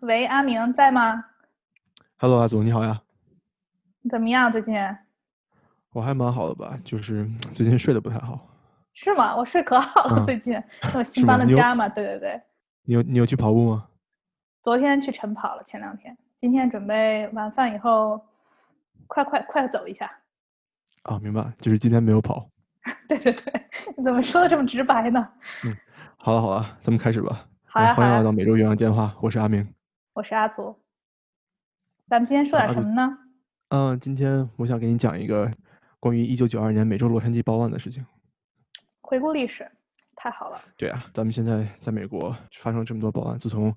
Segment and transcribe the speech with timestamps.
[0.00, 1.22] 喂，阿明在吗
[2.16, 3.02] ？Hello，阿祖，你好呀。
[4.00, 4.50] 你怎么样？
[4.50, 4.74] 最近
[5.92, 8.40] 我还蛮好的吧，就是最近睡得不太好。
[8.94, 9.36] 是吗？
[9.36, 10.62] 我睡可好了，嗯最近
[10.94, 12.40] 我新搬的家嘛，对对对。
[12.84, 13.88] 你有你有去跑步吗？
[14.62, 18.18] 昨天去晨跑了，前两天，今天准备晚饭以后，
[19.06, 20.10] 快快快走一下。
[21.02, 22.48] 啊，明白，就是今天没有跑。
[23.06, 23.52] 对 对对，
[23.98, 25.28] 你怎么说的这么直白呢？
[25.64, 25.76] 嗯
[26.16, 27.46] 好了好了，咱们开始吧。
[27.66, 29.66] 好欢迎来到，每周月亮电话，我是阿明。
[30.20, 30.76] 我是阿祖。
[32.06, 33.16] 咱们今天说点什么呢？
[33.70, 35.50] 嗯，今天我想给你讲一个
[35.98, 38.04] 关于一九九二年美洲洛杉矶暴乱的事情。
[39.00, 39.66] 回顾历史，
[40.14, 40.60] 太好了。
[40.76, 43.74] 对啊，咱们现在在美国发生这么多暴乱，自从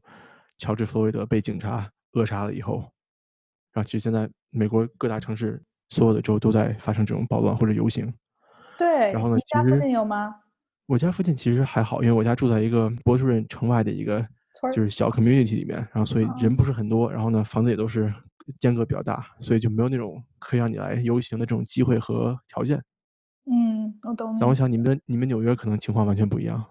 [0.57, 2.91] 乔治·弗洛伊德被警察扼杀了以后，
[3.71, 8.13] 然后其实现在美国各大城市所有的州都在发生这种暴乱或者游行。
[8.77, 10.41] 对，然后呢你家附近有吗？
[10.87, 14.27] 我家附近其实还好，因为我家住在一个波士顿城外的一个
[14.73, 18.13] 就是小 community 里面，然后所以哦人不是很多，然后呢房子也都是
[18.59, 22.81] 间隔比较大，所以就没有那种可以让你来游行的这种机会和条件。
[23.51, 24.39] 嗯，我懂你。
[24.39, 26.63] 但我想你们你们纽约可能情况完全不一样。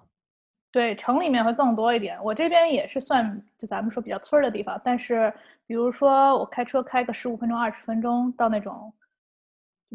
[0.70, 2.18] 对，城里面会更多一点。
[2.24, 5.30] 我这边也是算就咱们说比较村儿的地方，但是
[5.66, 9.01] 比如说我开车开个十五分钟、二十分钟到那种就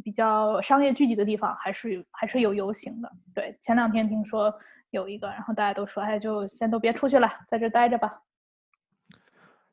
[0.04, 3.12] 比较商业聚集的地方，还是有还是有游行的。
[3.34, 4.54] 对，前两天听说
[4.92, 8.22] 有一个，然后大家都说，哎，就先都别出去了，在这待着吧。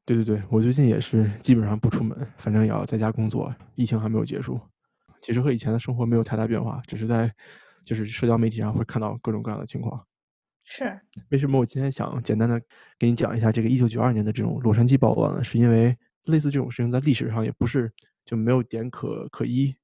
[0.06, 3.54] 对对对，我最近也是基本上不出门，反正也要在家工作。
[3.74, 4.60] 疫情还没有结束，
[5.20, 7.32] 其实和以前的生活没有太大变化，只是在
[7.84, 10.06] 就是社交媒体上会看到各种各样的情况。
[10.62, 12.60] 是，为什么我今天想简单的
[12.98, 15.44] 给你讲一下这个一九九二年的这种洛杉矶暴乱呢？
[15.44, 17.92] 是因为类似这种事情在历史上也不是
[18.24, 19.74] 就没有点可可依。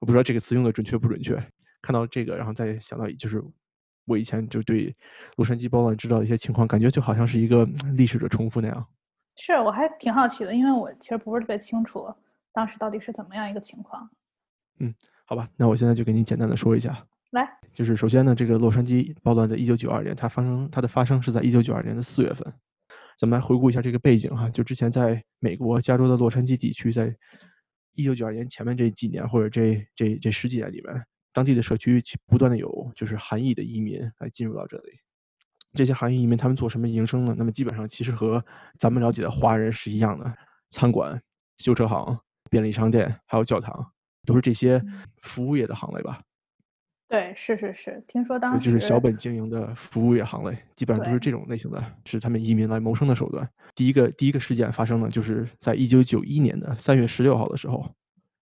[0.00, 1.36] 我不知道这个词用的准确不准确。
[1.80, 3.42] 看到这个，然后再想到就是
[4.04, 4.94] 我以前就对
[5.36, 7.64] 洛杉矶暴乱知道的一些情况，感觉就好像是一个
[7.96, 8.86] 历史的重复那样。
[9.36, 12.12] 是，我还挺好奇的，因为我其实不是特别清楚
[12.52, 14.10] 当时到底是怎么样一个情况。
[14.78, 14.92] 嗯
[15.24, 17.06] 好吧，那我现在就给你简单的说一下。
[17.30, 22.52] 来，就是首先呢，这个洛杉矶暴乱在一九九二年，它发生它的发生是在一九九二年的四月份。
[23.16, 27.14] 咱们来回顾一下这个背景哈，就之前在美国加州的洛杉矶地区，在
[28.00, 34.92] 一九九二年前面这几年或者这这这十几年里面，当地的社区其不断的有就是韩裔的移民来进入到这里。
[35.74, 37.34] 这些韩裔移民他们做什么营生呢？
[37.38, 38.44] 那么基本上其实和
[38.78, 40.34] 咱们了解的华人是一样的，
[40.70, 41.22] 餐馆、
[41.58, 42.18] 修车行、
[42.50, 43.92] 便利商店还有教堂，
[44.24, 46.22] 都是这些嗯服务业的行类吧。
[47.10, 53.50] 对，是是是，听说当时就是小本经营的服务业行类，基本上都是这种类型的，是他们移民来谋生的手段。
[53.74, 57.96] 第一个第一个事件发生呢，就是在一九九一年的三月十六号的时候，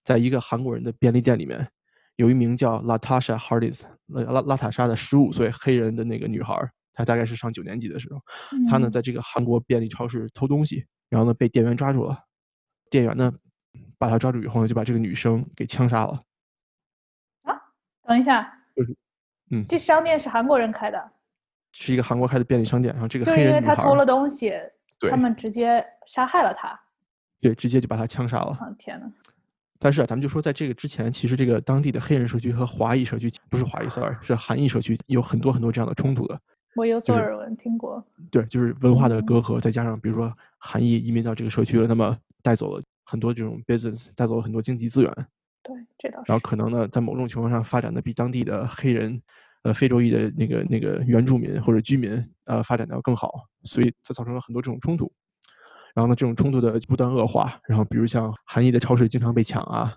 [0.04, 1.66] 在一个韩国人的便利店里面，
[2.16, 8.20] 有一名叫 Latasha Hardis 拉拉拉塔莎的十五岁黑人的那个女孩儿，她大概是上九年级的时候，
[8.68, 12.18] 她呢嗯在这个韩国便利超市偷东西，然后呢被店员抓住了，
[12.90, 13.32] 店员呢
[13.96, 16.22] 把她抓住以后呢，就把这个女生给枪杀了。
[17.44, 17.58] 啊
[18.02, 18.96] 等一下，就是
[19.50, 21.10] 嗯这商店是韩国人开的，
[21.72, 24.54] 是一个韩国开的便利商店，然后这个就是因为他偷了东西，
[25.10, 26.78] 他们直接杀害了他。
[27.40, 28.50] 对直接就把他枪杀了。
[28.60, 29.10] 啊天呐，
[29.78, 36.38] 但是啊，咱们就说，在这个之前，其实这个当地的黑人社区和华裔社区不是华裔，sorry，是韩裔社区有很多很多这样的冲突的。
[36.74, 38.04] 我有所耳闻，听过。
[38.30, 45.12] 对，就是文化的嗯隔阂，再加上比如说韩裔移民到这个社区了，那么带走了很多这种 business，带走了很多经济资源，
[45.68, 46.40] 对，这倒是然后。
[46.40, 49.22] 可能呢，在某种情况上发展的比当地的黑人，
[49.62, 55.12] 呃，非洲裔的那个那个原住民或者居民，呃，发展的要更好，所以它造成了很多这种冲突。
[55.94, 59.94] 然后呢，这种冲突的不断恶化，然后比如像韩裔的超市经常被抢啊，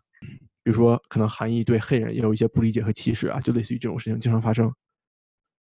[0.63, 4.73] 比如说可能韩裔对黑人也有一些不理解和歧视啊，就类似于这种事情经常发生。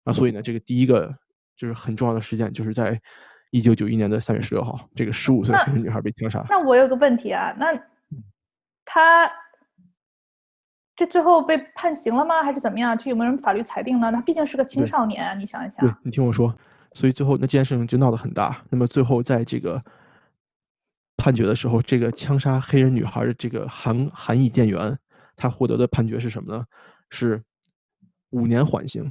[0.05, 1.13] 啊，所以呢，这个第一个
[1.57, 3.01] 就是很重要的事件，就是在
[3.51, 6.45] 一九九一年的三月十六号，这个十五岁的那黑人女孩被枪杀。
[6.49, 7.67] 那我有个问题啊，那
[8.85, 9.29] 他
[10.99, 12.43] 这最后被判刑了吗？
[12.43, 12.97] 还是怎么样？
[12.97, 14.11] 就有没有人法律裁定呢？
[14.11, 15.95] 他毕竟是个青少年啊，你想一想对。
[16.03, 16.53] 你听我说，
[16.91, 18.61] 所以最后那这件事情就闹得很大。
[18.69, 19.81] 那么最后在这个
[21.15, 24.99] 判决的时候，这个枪杀黑人女孩的这个韩韩裔店员，
[25.37, 26.65] 他获得的判决是什么呢？
[27.09, 27.41] 是
[28.31, 29.09] 五年缓刑，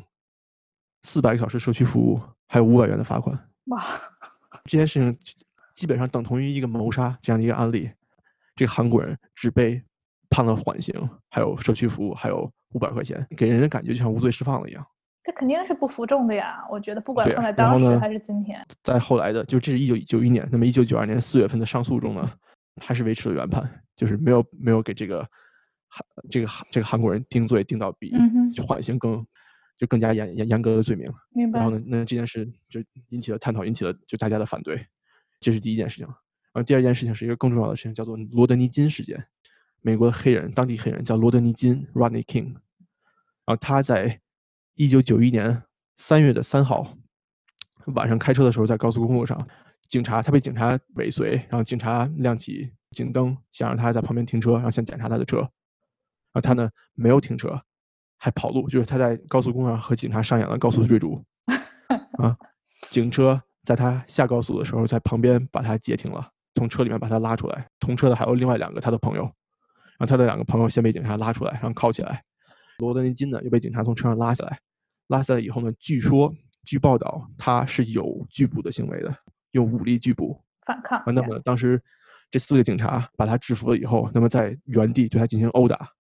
[1.05, 3.49] 四百个小时社区服务，还有五百元的罚款。
[3.69, 3.83] 哇，
[4.65, 5.19] 这件事情
[5.75, 7.91] 基本上等同于一个谋杀这样的一个案例。
[8.57, 9.83] 这个韩国人只被
[10.31, 10.95] 判了缓刑，
[11.31, 14.87] 还有社区服务，还有五百块钱，给人的感觉就像无罪释放了一样。
[15.23, 16.65] 这肯定是不服众的呀！
[16.71, 22.33] 我觉得不管放在当时还是今天，在后来的，就这是一九九一年，那么一九九二年四月份的上诉中呢，
[22.81, 25.27] 还是维持了原判，就是没有没有给这个
[25.89, 28.13] 韩这个韩这个韩国人定罪定到比
[28.67, 29.27] 缓刑更
[29.77, 31.13] 就更加严严严格的罪名。
[31.31, 31.77] 明白然后？
[31.77, 34.87] 呢，那这件事就引起了探讨，引起了就大家的反对。
[35.41, 36.07] 这是第一件事情。
[36.07, 39.27] 然后第二件事情是一个更重要的事情，叫做罗德尼金事件。
[39.81, 44.21] 美国的黑人，当地黑人叫罗德尼金 （Rodney King），然后他在
[44.75, 45.63] 一九九一年
[45.97, 46.97] 三月的三号
[47.87, 49.49] 晚上开车的时候，在高速公路上，
[49.89, 55.49] 警察他被警察尾随，然后警察亮起警灯，想让他在旁边停车，然后想检查他的车，然
[56.35, 57.63] 后他呢没有停车，
[58.19, 61.25] 还跑路，就是他在高速公路上和警察上演了高速追逐，
[62.19, 62.37] 啊，
[62.91, 69.33] 警车在他下高速的时候，在旁边把他截停了，从车里面把他拉出来，同车的还有另外两个他的朋友。
[69.99, 72.25] 然后他的两个朋友先被警察拉出来，然后铐起来。
[72.79, 74.61] 罗德尼金呢又被警察从车上拉下来，
[75.09, 76.33] 拉下来以后呢，据说
[76.65, 79.17] 据报道他是有拒捕的行为的，
[79.51, 81.03] 用武力拒捕反抗。
[81.07, 81.83] 那么当时
[82.31, 85.95] 这四个警察把他制服了以后，那么在原地对他进行殴打，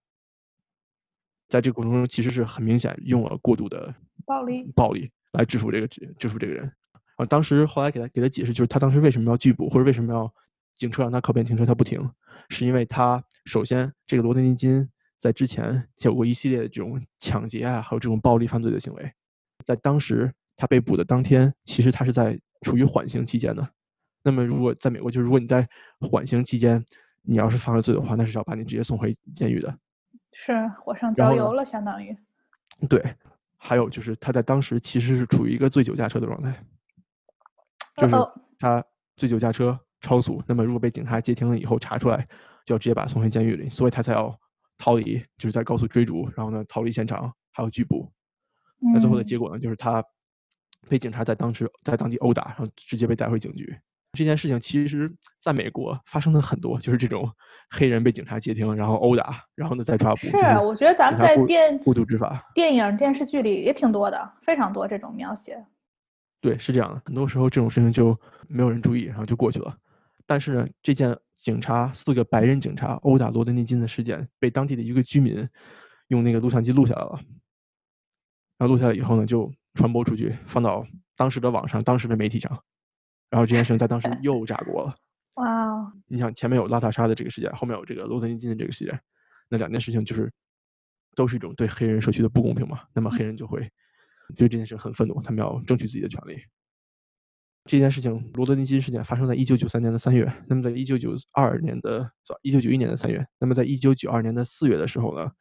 [1.48, 3.92] 在这个过程中其实是很明显用了过度的
[4.24, 6.72] 暴力暴力来制服这个制制服这个人。
[7.16, 10.32] 啊，当时后来给他给他解释，就是他当时为什么要拒捕，或者为什么要
[10.78, 12.10] 警车让他靠边停车，他不停，
[12.48, 13.22] 是因为他。
[13.44, 19.10] 首先，这个罗德尼金在之前有过一系列的这种抢劫啊，还有这种暴力犯罪的行为。
[19.64, 23.66] 在当时他被捕的当天，其实他是在处于缓刑期间的。
[24.22, 25.66] 那么，如果在美国，就是如果你在
[26.00, 26.84] 缓刑期间，
[27.22, 29.78] 你要是犯了罪的话，那是要把你直接送回监狱的。
[30.32, 32.14] 是火上浇油了，相当于。
[32.86, 33.16] 对，
[33.56, 36.62] 还有就是他在当时其实是处于一个醉酒驾车的状态，
[37.96, 38.14] 就是
[38.58, 38.84] 他
[39.16, 40.42] 醉酒驾车超速。
[40.46, 42.26] 那么，如果被警察截停了以后查出来。
[42.66, 44.38] 就要直接把他送回监狱里，所以他才要
[44.76, 48.12] 逃离，就是在高速追逐，然后呢逃离现场，还有拘捕。
[48.92, 50.04] 那最后的结果呢，就是他
[50.86, 53.74] 被警察在当时在当地殴打，然后直接被带回警局。
[54.12, 55.10] 这件事情其实
[55.40, 57.32] 在美国发生的很多，就是这种
[57.70, 60.18] 黑人被警察截停，然后殴打，然后呢再抓捕。
[60.18, 65.64] 是，我觉得咱们在电过度执法电影、电视剧里也挺多的，非常多这种描写。
[66.42, 68.14] 对，是这样的，很多时候这种事情就
[68.46, 69.74] 没有人注意，然后就过去了。
[70.28, 71.18] 但是呢，这件。
[71.38, 75.48] 警察四个白人警察殴打罗德尼金的事件被当地的一个居民
[76.08, 77.20] 用那个录像机录下来了，
[78.56, 80.84] 然后录下来以后呢，就传播出去，放到
[81.14, 82.64] 当时的网上、当时的媒体上，
[83.30, 84.96] 然后这件事情在当时 又炸锅了。
[85.34, 85.92] 哇！
[86.08, 89.00] 你想前面有拉塔莎的这个事件，后面有这个罗德尼金的这个事件，
[89.48, 90.32] 那两件事情就是
[91.14, 92.80] 都是一种对黑人社区的不公平嘛？
[92.92, 93.60] 那么黑人就会
[94.34, 96.42] 对这件事很愤怒，他们要争取自己的权利。
[97.68, 100.32] 这件事情，罗德尼金事件发生在一九九三年的三月。
[100.48, 102.10] 那么，在一九九二年的，
[102.40, 103.28] 一九九一年的三月。
[103.38, 105.32] 那么，在一九九二年的四月的时候呢，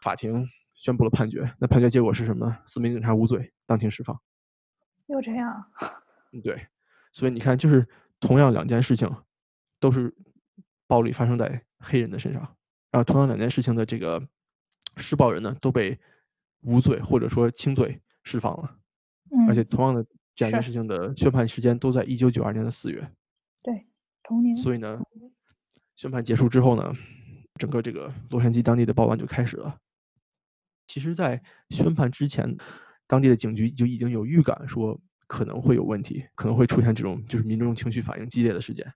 [0.00, 1.52] 法庭宣布了判决。
[1.58, 2.56] 那判决结果是什么？
[2.64, 4.20] 四名警察无罪，当庭释放。
[5.08, 5.66] 又这样？
[6.32, 6.68] 嗯，对。
[7.12, 7.88] 所以你看，就是
[8.20, 9.12] 同样两件事情，
[9.80, 10.14] 都是
[10.86, 12.56] 暴力发生在黑人的身上。
[12.92, 14.28] 然后，同样两件事情的这个
[14.96, 15.98] 施暴人呢，都被
[16.60, 18.78] 无罪或者说轻罪释放了。
[19.32, 19.48] 嗯。
[19.48, 20.06] 而且，同样的。
[20.36, 23.08] 这两件事情的宣判时间都在一九九二年的四月，
[23.62, 23.86] 对，
[24.22, 24.56] 同年。
[24.56, 25.00] 所以呢，
[25.94, 26.92] 宣判结束之后呢，
[27.56, 29.78] 整个这个洛杉矶当地的暴乱就开始了。
[30.88, 31.40] 其实，在
[31.70, 32.56] 宣判之前，
[33.06, 38.92] 当地的警局就已经有预感说可能会有问题，可能会出现这种就是民众情绪反应激烈的事件。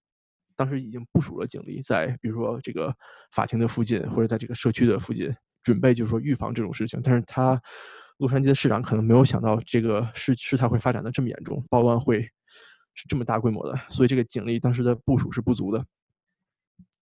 [0.56, 2.92] 当时已经部署了警力在，比如说这个
[3.30, 5.32] 法庭的附近，或者在这个社区的附近，
[5.62, 7.00] 准备就是说预防这种事情。
[7.04, 7.62] 但是他。
[8.18, 12.22] 洛杉矶的市长可能没有想到这个事事态会发展的这么严重，暴乱会
[12.94, 15.86] 是这么大规模的，所以这个警力当时的部署是不足的。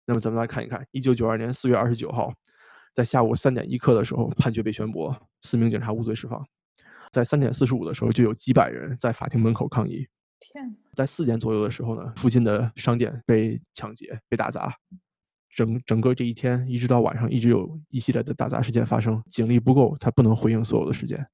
[0.05, 2.35] 那么咱们来看一看，一九九二年四月二十九号，
[2.95, 6.47] 在下午三点一刻的时候，判决被宣布，四名警察无罪释放。
[7.13, 10.09] 在三点四十五的时候，就有几百人在法庭门口抗议。
[10.41, 10.77] 天！
[10.97, 14.77] 在四点左右的时候呢，附近的商店被抢劫、被打砸。
[15.55, 21.27] 整整个这一天，一直到晚上，一直有一系列的打砸事件发生，警力不够，他不能回应所有的事件。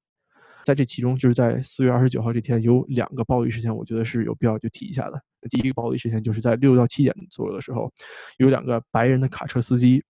[0.65, 5.23] 在这其中，就是在四月二十九号这天，有两个暴力事件，我觉得是有必要就提一下的。
[5.49, 7.91] 第一个暴力事件就是在六到七点左右的时候，
[8.37, 10.05] 有两个白人的卡车司机，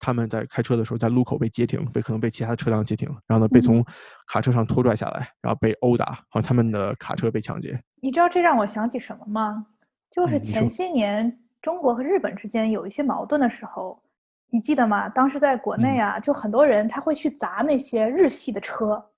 [0.00, 3.84] 他们在开车的时候，在路口被截停，被可能被其他车辆截停，然后呢被从
[4.26, 7.80] 卡车上拖拽下来，然后被殴打，然后他们的卡车被抢劫。
[8.02, 9.66] 你知道这让我想起什么吗？
[10.10, 11.38] 就是前些年。
[11.62, 14.02] 中国和日本之间有一些矛盾的时候，
[14.48, 15.08] 你记得吗？
[15.08, 19.10] 当时在国内啊，就很多人他会去砸那些日系的车，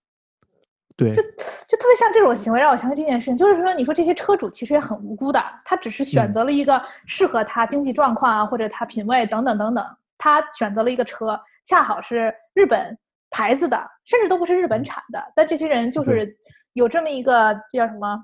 [0.96, 3.36] 对，就就特别像这种行为，让我想起这件事情。
[3.36, 12.98] 就是说，你说这些车主其实也很无辜的，他只是选择了一个适合他经济状况啊，或者他品味等等等等，他选择了一个车，恰好是日本
[13.30, 15.32] 牌子的，甚至都不是日本产的。
[15.34, 16.36] 但这些人就是
[16.72, 18.22] 有这么一个叫什么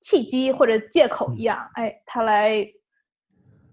[0.00, 2.66] 契机或者借口一样，哎，他来。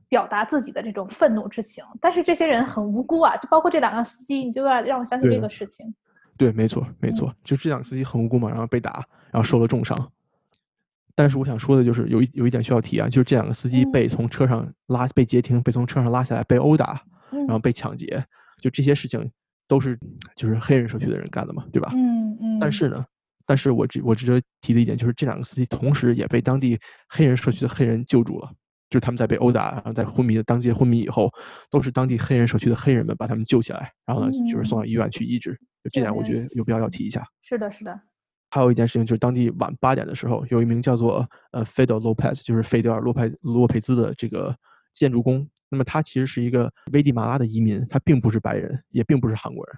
[0.10, 5.94] 表达自己的这种愤怒之情，但是这些人很无辜啊，就包括这两个司机，你就要让我想起这个事情。
[6.38, 10.12] 对，没错，没错，就这两个司机很无辜嘛，然后被打，然后受了重伤。
[11.16, 18.24] 但是我想说的就是有一有一点需要提啊，就是这两个司机嗯被从车上拉被截停，被从车上拉下来，被殴打，然后嗯被抢劫，
[18.62, 19.32] 就这些事情
[19.68, 20.00] 都是
[20.36, 21.92] 就是黑人社区的人干的嘛，对吧？
[21.96, 23.04] 嗯嗯，但是呢，
[23.48, 28.52] 但是我值我值得提的一点就是，这两个司机同时也被当地黑人社区的黑人救助了，
[28.90, 31.32] 就是他们在被殴打，然后在昏迷的当街昏迷以后，
[31.70, 35.60] 都是当地黑人社区的黑人们把他们救起来，然后呢，就是送到医院去医治。
[35.84, 37.26] 就这点，我觉得有必要要提一下。
[37.42, 38.00] 是的，是的，
[38.50, 44.56] 还有一件事情就是，当地晚八点的时候，有一名叫做呃 Fidel Lopez，就是费德尔洛佩洛佩兹的这个
[44.94, 45.48] 建筑工。
[45.70, 49.76] 那么他其实是一个危地马拉的移民，他并不是白人，也并不是韩国人。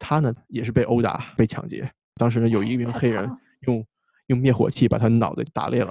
[0.00, 1.90] 他呢也是被殴打、被抢劫。
[2.16, 3.84] 当时呢有一名黑人用
[4.26, 5.90] 用灭火器把他脑袋打裂了。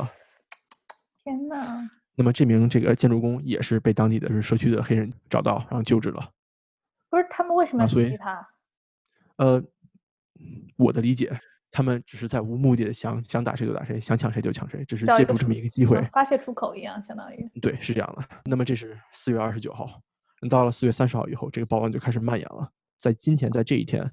[1.23, 6.31] 天呐，那么这名这个建筑工也是被当地的就是社区的黑人找到，然后救治了。
[7.11, 8.49] 不是他们为什么要袭击他？
[9.35, 9.63] 呃，
[10.77, 16.01] 我的理解，他们只是在无目的的想想打谁就打谁，想抢谁就抢谁，只是借助这么一个机会。
[16.11, 17.47] 发泄出口一样，相当于。
[17.61, 18.27] 对，是这样的。
[18.45, 20.01] 那么这是四月二十九号，
[20.49, 22.71] 到了四月三十号以后，这个暴乱就开始蔓延了。
[22.99, 24.11] 在今天，在这一天，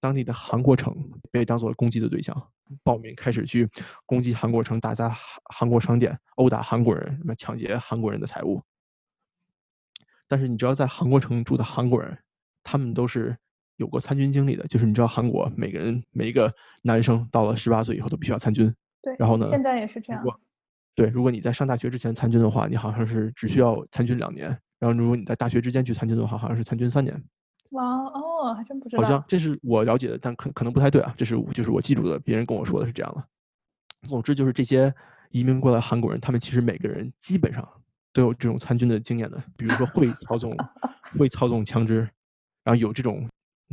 [0.00, 0.94] 当地的韩国城
[1.30, 2.50] 被当做攻击的对象，
[2.82, 3.68] 暴民开始去
[4.06, 8.62] 攻击韩国城，打砸韩韩国商店，殴打韩国人，什么抢劫韩国人的财物。
[10.28, 12.18] 但是你知道，在韩国城住的韩国人，
[12.62, 13.36] 他们都是
[13.76, 20.22] 有过参军经历的，就是你知道韩国每个人每一个男生到了十八岁以后都必须要参军，对，然后呢现在也是这样。
[20.94, 27.24] 对，如果你在上大学之前参军的话，你好像是只需要参军两年；然后如果你在大学之间去参军的话，好像是参军三年。
[27.70, 29.22] 哇哦，还真不知道好像。
[29.28, 31.14] 这是我了解的，但可可能不太对啊。
[31.16, 33.24] 这是我就是我记住的，别人跟我说的是这样的。
[34.08, 34.94] 总之就是这些
[35.30, 37.66] 移民过来韩国人，他们其实每个人基本上
[38.12, 40.56] 都有这种参军的经验的，比如说会操纵
[41.18, 42.08] 会操纵枪支，
[42.64, 43.28] 然后有这种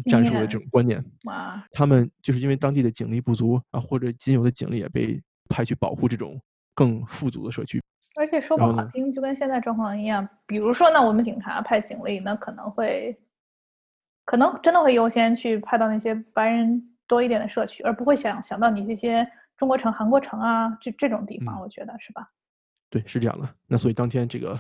[0.10, 1.04] 战术的这种观念。
[1.26, 6.42] 哇，他们就是因为当地的警力不足啊，或者仅有的警力也被派去保护这种
[6.74, 7.82] 更富足的社区。
[8.18, 10.28] 而且说不好听，就跟现在状况一样。
[10.48, 13.18] 比如说那，我们警察派警力，那可能会，
[14.26, 21.56] 可能真的会优先去派到那些白人多一点的社区，而不会想想到你这些中国城、韩国城啊这这种地方。
[21.56, 22.28] 嗯我觉得是吧？
[22.90, 23.48] 对，是这样的。
[23.68, 24.60] 那所以当天这个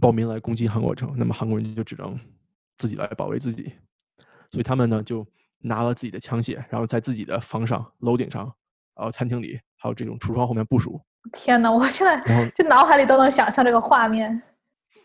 [0.00, 2.18] 暴民来攻击韩国城，那么韩国人就只能
[2.78, 3.72] 自己来保卫自己。
[4.50, 5.26] 所以他们呢就
[5.58, 8.44] 拿了自己的枪械，然后在自己的房上、楼顶上，
[8.94, 11.00] 然后餐厅里，还有这种橱窗后面部署。
[11.32, 14.42] 天呐，我现在这脑海里都能想象这个画面，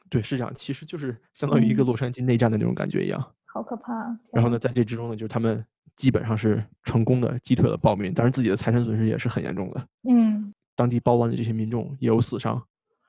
[0.10, 3.34] 对，是这样，其实就是相当于一个嗯洛杉矶内战的那种感觉一样。
[3.48, 3.94] 好可怕。
[3.94, 9.88] 啊然后呢，在这之中呢，就是他们基本上是成功的击退了暴民，当然自己的财产损失也是很严重的。
[10.08, 12.64] 嗯，当地暴乱的这些民众也有死伤，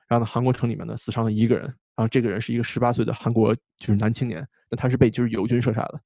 [0.07, 1.65] 然后呢，韩国城里面呢死伤了一个人，
[1.95, 6.01] 然后这个人是一个十八岁的韩国就是男青年，那他是被就是友军射杀的，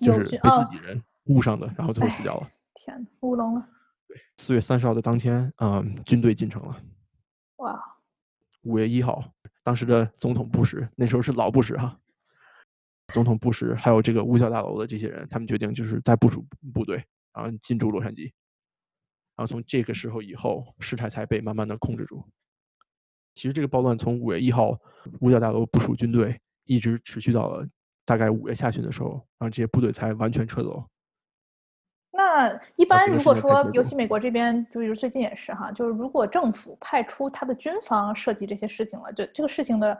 [0.00, 2.48] 就是被自己人误伤的，然后最后死掉了。
[2.74, 3.68] 天呐，乌龙了，
[4.08, 6.76] 对四月三十号的当天，嗯，军队进城了。
[7.56, 7.80] 哇，
[8.62, 11.98] 五月一号，当时的总统布什，那时候是老布什哈，
[13.14, 16.44] 总统布什还有这个五角大楼的这些人，他们决定就是在部署
[16.74, 16.96] 部队，
[17.32, 18.24] 然后进驻洛杉矶。
[19.36, 22.24] 然后从这个时候以后，事态才被慢慢的控制住。
[23.34, 24.76] 其实这个暴乱从五月一号
[25.20, 27.64] 五角大楼部署军队，一直持续到了
[28.04, 30.84] 大概五月下旬的时候，然后这些部队才完全撤走。
[32.10, 39.96] 那一般如果说尤其美国这边，就比如最近也是哈，就是如果政府派出他的军方涉及这些事情了，就这个事情的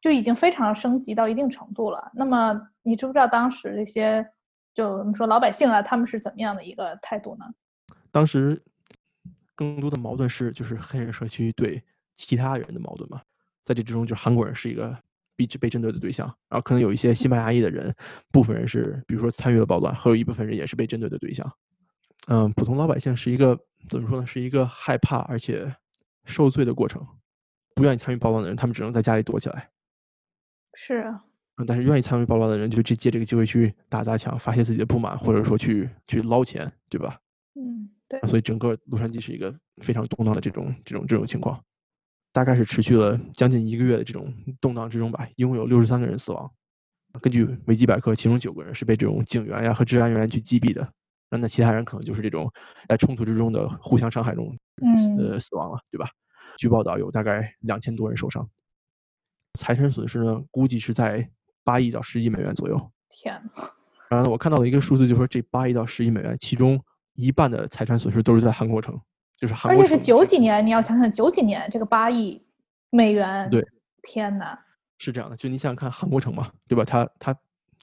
[0.00, 2.10] 就已经非常升级到一定程度了。
[2.14, 4.24] 那么你知不知道当时这些
[4.74, 7.46] 就我们说老百姓啊，他们是怎么样的一个态度呢？
[8.12, 8.62] 当时
[9.54, 11.82] 更多的矛盾是就是黑人社区对
[12.16, 13.20] 其他人的矛盾嘛，
[13.64, 14.96] 在这之中，就韩国人是一个
[15.34, 17.94] 被被针对的对象，然后可能有一些西班牙裔的人，
[18.30, 21.50] 部分人是比如说参与了暴乱，还有一部分人也是被针对的对象。
[22.28, 24.26] 嗯，普通老百姓是一个怎么说呢？
[24.26, 25.74] 是一个害怕而且
[26.24, 27.06] 受罪的过程。
[27.74, 29.68] 不愿意参与暴乱的人，他们只能在家里躲起来。
[30.78, 31.24] 是啊，
[31.56, 37.18] 嗯但是愿意参与暴乱的人，就去借这个机会去打砸抢，发泄自己的不满，或者说去去捞钱，对吧？
[37.54, 41.64] 嗯，对，所以整个洛杉矶是一个非常动荡的这种这种这种情况，
[42.30, 46.52] 大概是持续了将近一个月的这种动荡之中吧，一共有六十三个人死亡。
[47.22, 50.92] 根据维基百科，其中九个人是被这种警员呀和治安人员去击毙的，
[51.30, 52.52] 那那其他人可能就是这种
[52.86, 56.10] 在冲突之中的互相伤害中嗯呃死亡了，对吧？
[56.58, 58.46] 据报道有大概两千多人受伤，
[59.56, 61.28] 财产损失呢估计是在
[61.64, 62.92] 八亿到十亿美元左右。
[63.08, 63.64] 天呐，
[64.10, 66.80] 然后，我看到了一个数字，就说这八亿到十亿美元，其中
[67.14, 69.00] 一半的财产损失都是在韩国城，
[69.36, 72.40] 就是韩国而且是九几年，你要想想九几年这个八亿
[72.90, 73.66] 美元，对，
[74.02, 74.56] 天呐，
[74.98, 76.84] 是这样的，就你想想看韩国城嘛，对吧？
[76.84, 77.36] 它它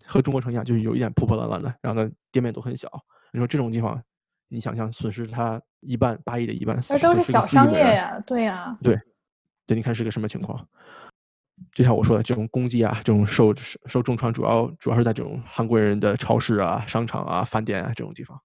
[0.06, 2.90] 和中国城一样，就是有一点破破烂烂的，然后呢店面都很小。
[3.32, 4.02] 你说这种地方，
[4.48, 9.00] 你想象损失它一半八亿的一半，那都是小商业呀，对呀，对，
[9.66, 10.68] 对，你看是个什么情况？
[11.74, 13.54] 就像我说的，这种攻击啊，这种受
[13.86, 18.42] 受重创，主要主要是在这种韩国人的超市啊、商场啊、饭店啊这种地方。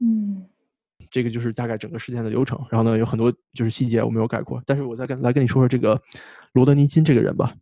[0.00, 0.48] 嗯，
[1.10, 2.66] 这个就是大概整个事件的流程。
[2.70, 6.00] 然后呢，有很多就是细节我没有概括，但是我再跟来跟你说说这个
[6.52, 7.54] 罗德尼金这个人吧。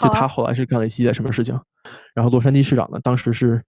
[0.00, 1.60] 就他后来是干了一系列什么事情？
[2.14, 3.64] 然后洛杉矶市长呢，当时是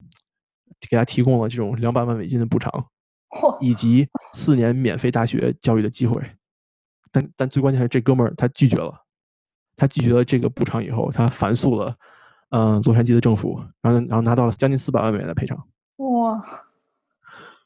[0.91, 2.87] 给他提供了这种两百万美金的补偿，
[3.61, 6.21] 以及四年免费大学教育的机会。
[7.12, 9.05] 但但最关键是这哥们儿他拒绝了。
[9.83, 11.97] 他拒绝了这个补偿以后，他反诉了，
[12.51, 15.59] 嗯，洛杉矶的政府，然后然后拿到了将近四百万美元的赔偿。
[15.97, 16.41] 哇，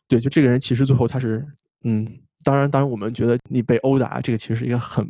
[0.08, 1.46] 对，就这个人其实最后他是，
[1.84, 5.06] 嗯，当然当然我们觉得你被殴打，这个其实是一个很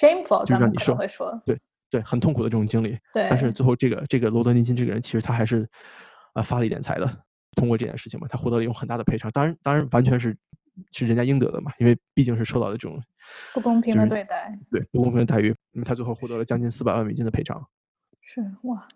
[0.00, 1.58] shameful，就让你受会说，对
[1.90, 2.96] 对，很痛苦的这种经历。
[3.12, 5.68] 对，但是最后这个这个罗德尼金这个人其实他还是
[6.34, 7.18] 啊发了一点财的，
[7.56, 9.28] 通过这件事情嘛，他获得了一种很大的赔偿。
[9.32, 10.36] 当然当然完全是
[10.92, 13.02] 是人家应得的嘛，因为毕竟是受到的这种。
[13.54, 17.66] 不公平的对待，对不公平的待遇，因为他最后获得了将近四百万美金的赔偿。
[18.20, 18.86] 是哇，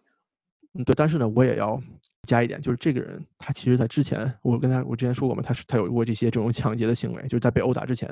[0.74, 1.82] 嗯对，但是呢，我也要
[2.22, 8.08] 加一点，就是这个人他其实在之前，我跟他我之前说过嘛，他是他有过这些这种抢劫的行为，就是在被殴打之前，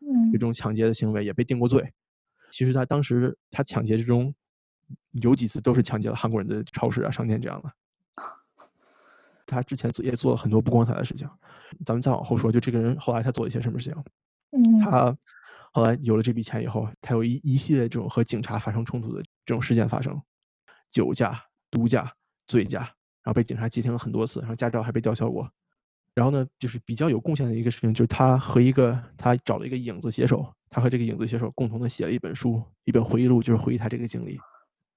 [0.00, 1.92] 嗯，这种抢劫的行为也被定过罪。
[2.50, 4.34] 其实他当时他抢劫之中
[5.12, 7.72] 有几次都是抢劫了韩国人的超市啊、商店这样的。
[9.46, 11.28] 他之前也做了很多不光彩的事情，
[11.84, 14.04] 咱们再往后说，就这个人后来他做了一些什么事情？
[14.52, 15.16] 嗯，他
[15.74, 20.22] 后来有了这笔钱以后，他有一一系列这种和警察发生冲突的这种事件发生，
[20.92, 22.12] 酒驾、毒驾、
[22.46, 22.78] 醉驾，
[23.24, 25.50] 然后被警察截停了很多次，然后驾照还被吊销过。
[26.14, 34.38] 然后呢，就是比较有贡献的一个事情，就是他和一个他找了一个影子写手，他和这个影子写手共同的写了一本书，一本回忆录，就是回忆他这个经历。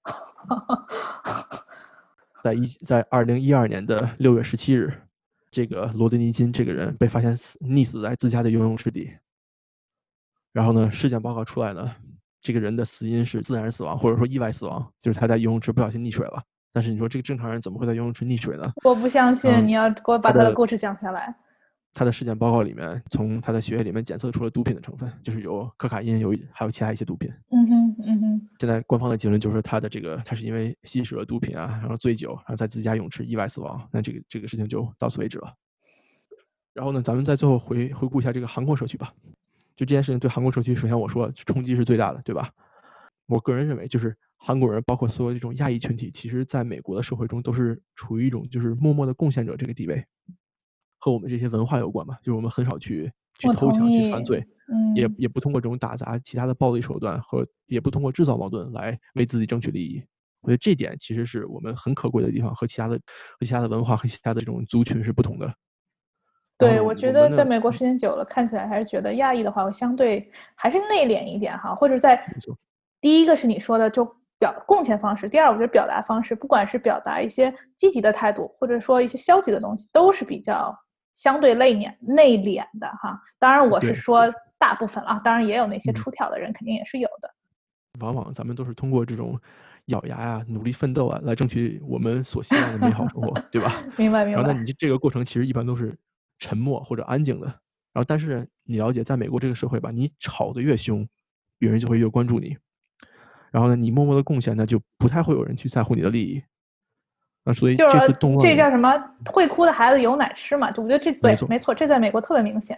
[2.43, 4.93] 在一在二零一二年的六月十七日，
[5.49, 9.11] 这个罗德尼金这个人被发现死溺死在自家的游泳池底。
[10.53, 11.95] 然后呢，尸检报告出来呢，
[12.41, 16.43] 这个人的死因是自然死亡，或者说意外死亡，就是他在游泳池不小心溺水了。
[16.73, 18.71] 但是你说这个正常人怎么会在游泳池溺水呢？
[18.83, 21.35] 我不相信，你要给我把他的故事讲下来。
[21.93, 27.27] 他的尸检报告里面，从他的血液里面检测出了毒品的成分，就是有可卡因，有还有其他一些毒品。
[27.49, 28.41] 嗯哼，嗯哼。
[28.59, 33.89] 现在官方的结论就是他的这个，他是因为吸食了毒品啊，然后醉酒，然后在自家泳池意外死亡。
[33.91, 35.51] 那这个这个事情就到此为止了。
[36.73, 39.11] 然后呢，咱们再最后回回顾一下这个韩国社区吧。
[39.77, 42.51] 就这件事情对韩国社区，首先我说冲击是最大的，对吧？
[43.27, 50.03] 我个人认为，就是韩国人，包括所有这种亚裔群体，其实在美国的社会中都是处于一种就是默默的贡献者这个地位，
[50.97, 52.17] 和我们这些文化有关嘛。
[52.23, 60.03] 就是我们很少去去偷抢、去犯罪，嗯，也也不通过这种打砸、其他的暴力手段和也不通过制造矛盾来为自己争取利益。
[60.41, 62.99] 我觉得这点其实是我们很可贵的地方，和其他的
[63.39, 65.53] 和其他的文化和其他的这种族群是不同的。
[66.57, 72.19] 对，我觉得在美国时间久了，看起来还是觉得亚裔的话我相对还是内敛一点哈，或者在
[72.99, 74.03] 第一个是你说的就
[74.39, 80.75] 表贡献方式，第二我觉得表达方式，不管是表达一些积极的态度，或者说一些消极的东西，都是比较
[81.13, 83.21] 相对内敛内敛的哈。
[83.37, 87.31] 当然我是说大部分啊，当然也有那些出挑的人，肯定也是有的。
[87.99, 89.39] 往往咱们都是通过这种
[89.85, 93.73] 咬牙呀、努力奋斗啊，来争取我们所希望的美好生活，对吧？
[93.95, 94.41] 明 白明白。
[94.41, 95.95] 然后那你这这个过程其实一般都是。
[96.39, 101.07] 沉默或者安静的，然后但是你了解，在美国这个社会吧，你吵得越凶，
[101.57, 102.57] 别人就会越关注你。
[103.51, 106.43] 然后呢，你默默的贡献，那就不太会有人去在乎你的利益。
[107.43, 108.93] 那所以这次动乱，这叫什么？
[109.25, 110.69] 会哭的孩子有奶吃嘛？
[110.69, 112.77] 就我觉得这对没错，这在美国特别明显。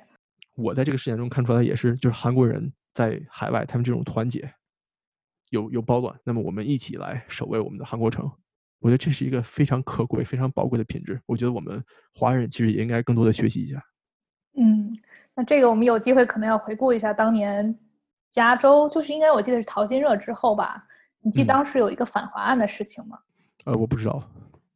[0.55, 4.53] 我在这个事件中看出来也是，就是韩国人在海外，他们这种团结，
[5.49, 8.31] 有有包暖，那么我们一起来守卫我们的韩国城。
[8.79, 11.19] 我觉得这是一个非常可贵、非常宝贵的品质。
[11.25, 13.83] 我觉得我们华人其实也应该更多的学习一下。
[14.57, 14.97] 嗯，
[15.35, 17.77] 那这个我们有机会可能要回顾一下当年
[18.29, 20.85] 加州，就是应该我记得是淘金热之后吧？
[21.21, 23.17] 你记当时有一个反华案的事情吗？
[23.65, 24.23] 呃，我不知道。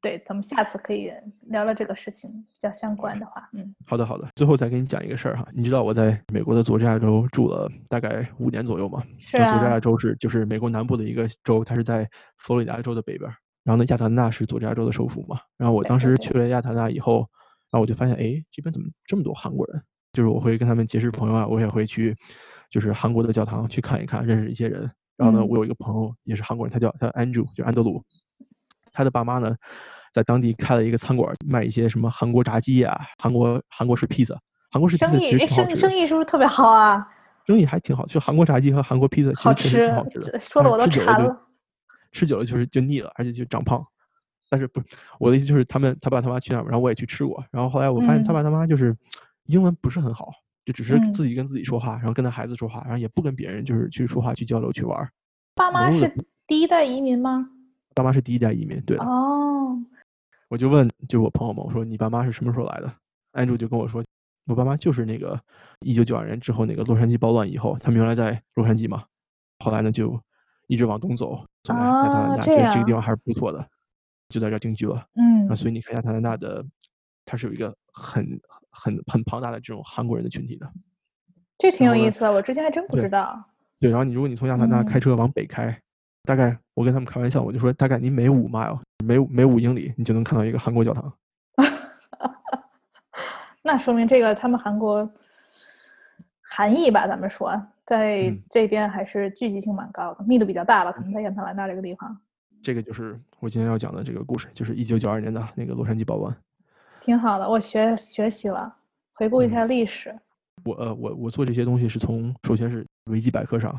[0.01, 1.09] 对，咱们下次可以
[1.43, 3.49] 聊聊这个事情比较相关的话。
[3.53, 4.27] 嗯，好的好的。
[4.35, 9.01] 最后再给你讲一个事儿哈，你知道我在美国的佐治亚州住了大概五年左右吗？
[9.17, 9.53] 是啊。
[9.53, 12.05] 佐治亚州是就是美国南部的一个州，它是在
[12.37, 13.31] 佛罗里达州的北边。
[13.63, 15.39] 然后呢，亚特兰大是佐治亚州的首府嘛。
[15.57, 17.27] 然后我当时去了亚特兰大以后，
[17.71, 19.81] 然后我就发现，哎，这边怎么这么多韩国人？
[20.13, 22.15] 就是我会跟他们结识朋友啊，我也会去，
[22.69, 24.89] 就是韩国的教堂去看一看，认识一些人。
[25.17, 28.03] 然后呢，我有一个朋友也是韩国人，他叫他 Andrew，就安德鲁。
[28.91, 29.55] 他的爸妈呢，
[30.13, 34.35] 在当地开了一个餐馆，卖一些什么韩国炸鸡啊，韩国韩国式披萨。
[34.69, 35.11] 韩国式披萨。
[35.11, 37.07] 生意生意是不是特别好啊？
[37.47, 40.37] 生意还挺好，就韩国炸鸡和韩国披萨其实挺好吃的。
[40.39, 41.35] 说的我都馋了。
[42.13, 43.85] 吃久了就是就腻了，而且就长胖。
[44.49, 44.79] 但是不，
[45.19, 47.43] 我的意思就是他们他爸他妈去那儿，然后我也去吃过。
[47.51, 48.95] 然后后来我发现他爸他妈就是
[49.45, 50.31] 英文不是很好，
[50.63, 55.09] 就只是嗯自己跟自己说话，然后跟他孩子说话，然后也不跟别人就是去说话、去交流、去玩儿。
[55.55, 56.13] 爸妈是
[56.45, 57.49] 第一代移民吗？
[57.95, 59.03] 爸妈是第一代移民，对的。
[59.03, 59.75] 哦，
[60.49, 62.93] 我就问，就是我朋友嘛，我说你爸妈是什么时候来的
[63.33, 64.03] ？Andrew 就跟我说，
[64.45, 65.39] 我爸妈就是那个
[65.79, 69.05] 一九九二年之后那个洛杉矶暴乱以后，他们原来在洛杉矶嘛，
[69.59, 70.19] 后来呢就
[70.67, 73.65] 一直往东走，走来亚特兰大，啊这样觉得这个地方还是不错的，
[74.29, 75.05] 就在这儿定居了。
[75.15, 76.65] 嗯啊所以你看亚特兰大的，
[77.25, 80.69] 它是有一个很很很庞大的这种韩国人的群体的。
[81.57, 83.43] 这挺有意思的，我之前还真不知道。
[83.79, 85.77] 对，然后你如果你从亚特兰大开嗯车往北开，
[86.23, 91.13] 大概我跟他们开玩笑，我就说大概你每五 mile 每五每五英里，你就能看到一个韩国教堂。
[93.61, 95.09] 那说明这个他们韩国
[96.41, 102.17] 含义吧，咱们说在嗯这边还是聚集性蛮高的，密度比较大吧，可能在亚特兰大这个地方，
[102.61, 106.35] 这个就是我今天要讲的这个故事，就是一九九二年的那个洛杉矶暴乱。
[107.01, 107.49] 挺好的。
[107.49, 108.73] 我学学习了，
[109.13, 110.15] 回顾一嗯下历史。
[110.63, 113.77] 我呃我我做这些东西是从首先是维基百科上，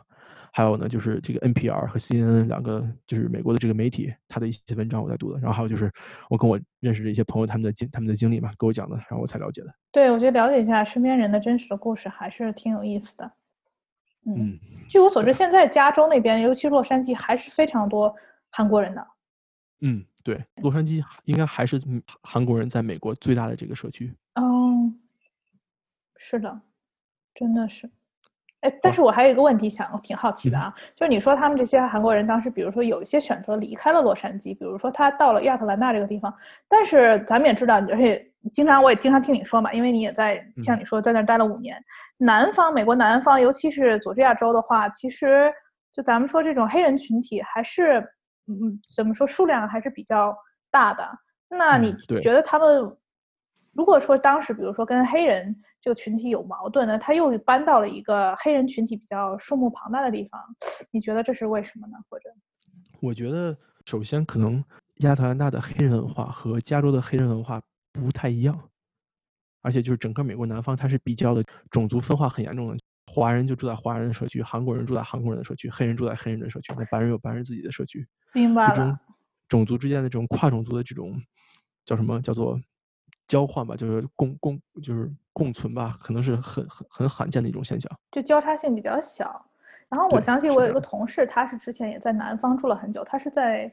[0.52, 5.90] 还有呢就是这个 NPR 和 CNN 两个就是美国的这个媒体它的一些文章我在读的，然后还有就是
[6.28, 9.74] 我跟我认识的一些朋友他们的经他们的经历嘛，给我讲的，然后我才了解的。
[9.90, 13.32] 对，我觉得了解一下身边人的真实的故事还是挺有意思的。
[14.26, 14.58] 嗯，嗯，
[14.88, 18.14] 据我所知，现在加州那边，尤其洛杉矶，还是非常多
[18.50, 19.06] 韩国人的。
[19.80, 24.14] 嗯，对，洛杉矶应该还是嗯韩国人在美国最大的这个社区。
[24.36, 24.90] 哦，
[26.16, 26.60] 是的，
[27.34, 27.90] 真的是。
[28.60, 36.34] 哎，但是我还有一个问题想，我挺好奇的嗯啊，就是你说他们这些韩国人当时，比如说有一些选择离开了洛杉矶，比如说他到了亚特兰大这个地方，
[36.66, 41.82] 但是咱们也知道，而且经常我也经常听你说嘛，因为你也在像嗯你说在那儿待了五年，
[42.18, 45.52] 南方美国南方，尤其是佐治亚州的话，其实
[45.92, 48.00] 就咱们说这种黑人群体还是，
[48.46, 50.36] 嗯，怎么说数量还是比较
[50.70, 51.08] 大的。
[51.48, 52.94] 那你觉得他们
[53.72, 60.40] 如果说当时比如说跟黑人这个群体有矛盾呢，他又搬到了一个黑人群体比较数目庞大的地方，
[60.90, 61.94] 你觉得这是为什么呢？
[62.08, 62.28] 或者，
[63.00, 64.62] 我觉得首先可能
[64.98, 67.60] 亚特兰大的黑人文化和加州的黑人文化
[67.94, 68.68] 不太一样，
[69.62, 72.76] 而且就是整个美国南方它是比较的种族分化很严重的，
[73.06, 79.00] 华人就住在华人的社区，韩国人住在韩国人的社区，黑人住在黑人的社区，那白人有白人自己的社区，明白这种了，
[79.48, 81.22] 种族之间的这种跨种族的这种
[81.84, 82.60] 叫什么叫做
[83.28, 87.90] 交换吧，就是共共就是共存吧，可能是很很很罕见的一种现象。
[88.10, 89.46] 就交叉性比较小。
[89.88, 93.72] 然后我对想起我有一个同事，他是之前也在南方住了很久，他是在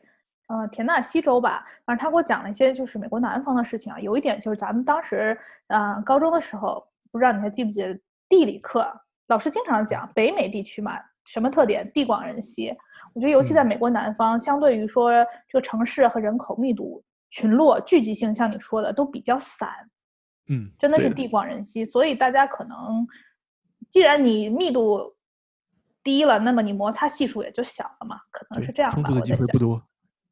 [0.51, 3.99] 呃田纳西州吧，反正他给我讲了一些就是美国南方的事情啊。
[3.99, 5.37] 有一点就是咱们当时
[5.67, 8.85] 呃高中的时候，不知道你还记不记得地理课，
[9.27, 11.89] 老师经常讲北美地区嘛，什么特点？
[11.93, 12.75] 地广人稀。
[13.13, 15.11] 我觉得尤其在嗯美国南方，相对于说
[15.47, 19.69] 这个城市和人口密度、群落聚集性，像你说的都比较散。
[20.47, 23.05] 嗯，真的是地广人稀，所以大家可能，
[23.89, 25.15] 既然你密度
[26.03, 28.95] 低了，那么你摩擦系数也就小了嘛，可能是这样吧。
[28.95, 29.81] 冲突的机我在想，会不多。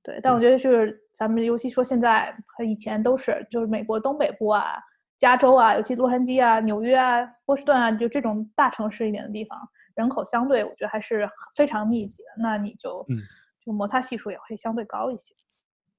[0.01, 4.81] 对，但我觉得就是咱们尤其说现在和以前都是，就是美国东北部啊、
[5.17, 9.59] 加州啊，尤其洛杉矶啊、纽约啊、波士顿啊，就这种大城市一点的地方，
[9.95, 13.19] 人口相对我觉得还是非常密集的，那你就嗯
[13.61, 15.35] 就摩擦系数也会相对高一些。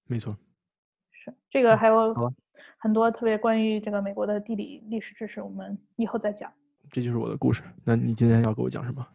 [0.06, 0.36] 没错。
[1.12, 2.14] 是这个嗯还有
[2.78, 6.50] 很多特别关于这个美国的地理历史知识，我们以后再讲。
[6.90, 7.62] 这就是我的故事。
[7.84, 9.06] 那你今天要给我讲什么？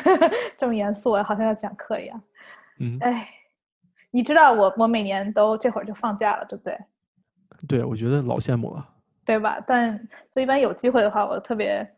[0.56, 2.22] 这么严肃，好像要讲课一样。
[2.78, 3.28] 嗯，哎，
[4.10, 6.78] 你知道我我每年都这会儿就放假了，对不对？
[7.68, 8.86] 对，我觉得老羡慕了。
[9.24, 9.62] 对吧？
[9.64, 9.96] 但
[10.32, 11.88] 所以一般有机会的话，我特别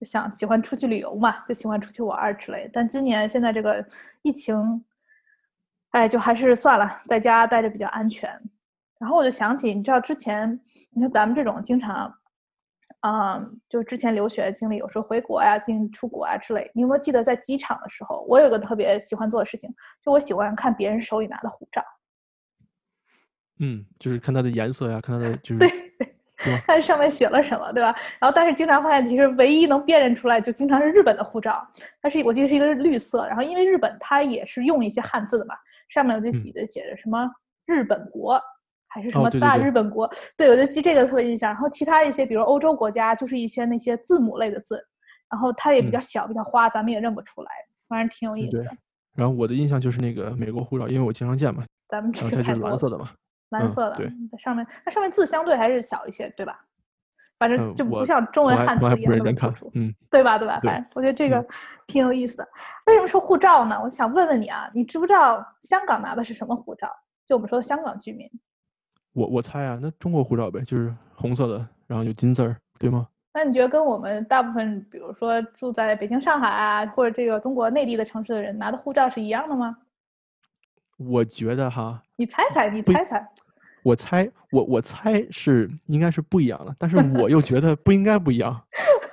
[0.00, 2.70] 想喜欢出去旅游嘛，就喜欢出去玩儿之类的。
[2.72, 3.84] 但今年现在这个
[4.22, 4.84] 疫情，
[5.90, 8.28] 哎，就还是算了，在家待着比较安全。
[8.98, 10.58] 然后我就想起，你知道之前，
[10.90, 12.12] 你看咱们这种经常，
[13.00, 16.70] 啊、就之前留学的经历，有时候回国呀、进出国啊之类。
[16.74, 19.68] 你有没有记得在机场的时候，我有个特别喜欢做的事情，
[20.02, 21.82] 就我喜欢看别人手里拿的护照。
[23.58, 25.68] 嗯，就是看它的颜色呀，看它的 就是对，
[26.38, 26.62] 是吧？
[26.66, 27.94] 看上面写了什么，对吧？
[28.18, 31.66] 然后但是经常发现，其实唯一能辨认出来，就经常是日本的护照，
[32.02, 35.54] 它是我记得是一个绿色，然后因为日本它也是用一些汉字的嘛，
[35.88, 37.30] 上面有这嗯几个写着什么
[37.64, 38.38] 日本国。
[38.90, 40.10] 还是什么大日本国？
[40.36, 41.50] 对，我就记这个特别印象。
[41.50, 44.84] 然后其他一些，比如欧洲国家，就是一些那些字母类的字，
[45.30, 47.50] 然后它也比较嗯小，比较花，咱们也认不出来，
[47.88, 48.70] 反正挺有意思的。
[49.14, 52.70] 然后我的印象就是那个美国护照，因为我经常见嘛，咱们知然后它就是识太多了。
[52.70, 53.08] 蓝色的嘛。
[53.10, 53.16] 嗯
[53.50, 56.60] 蓝色的，对嗯上面它上面字相对还是小一些，对吧？
[57.36, 60.38] 反正就不像中文汉字一样从来不认真那么突出，，嗯，对吧？
[60.38, 60.60] 对吧？
[60.60, 61.46] 对反正我觉得这嗯个
[61.88, 62.46] 挺有意思的。
[62.86, 63.76] 为什么说护照呢？
[63.82, 66.88] 我想问问你啊，你知不知道香港拿的是什么护照？
[67.26, 68.30] 就我们说的香港居民，
[69.12, 73.08] 我我猜啊，那中国护照呗，就是红色的，然后有金字儿，对吗？
[73.32, 79.76] 那你觉得跟我们大部分，比如说住在北京、上海啊，或者这个中国内地的城市的人拿的护照是一样的吗？
[80.96, 83.26] 我觉得哈，你猜猜，你猜猜。
[83.82, 88.60] 我猜，我我猜是应该是不一样的，但是我又觉得不应该不一样。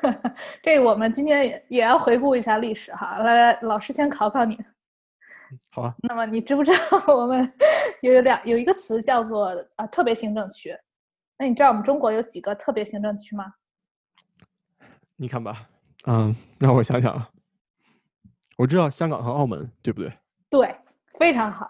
[0.62, 3.18] 这我们今天也也要回顾一下历史哈。
[3.20, 4.60] 来来，老师先考考你。
[5.78, 5.96] 好啊。
[6.00, 7.54] 那么你知不知道我们
[8.02, 10.76] 有两有一个词叫做啊特别行政区？
[11.38, 13.54] 那你知道我们中国有几个特别行政区吗？
[15.16, 15.70] 你看吧，
[16.08, 17.30] 嗯，让我想想啊。
[18.58, 20.12] 我知道香港和澳门，对不对？
[20.50, 20.76] 对，
[21.20, 21.70] 非常好。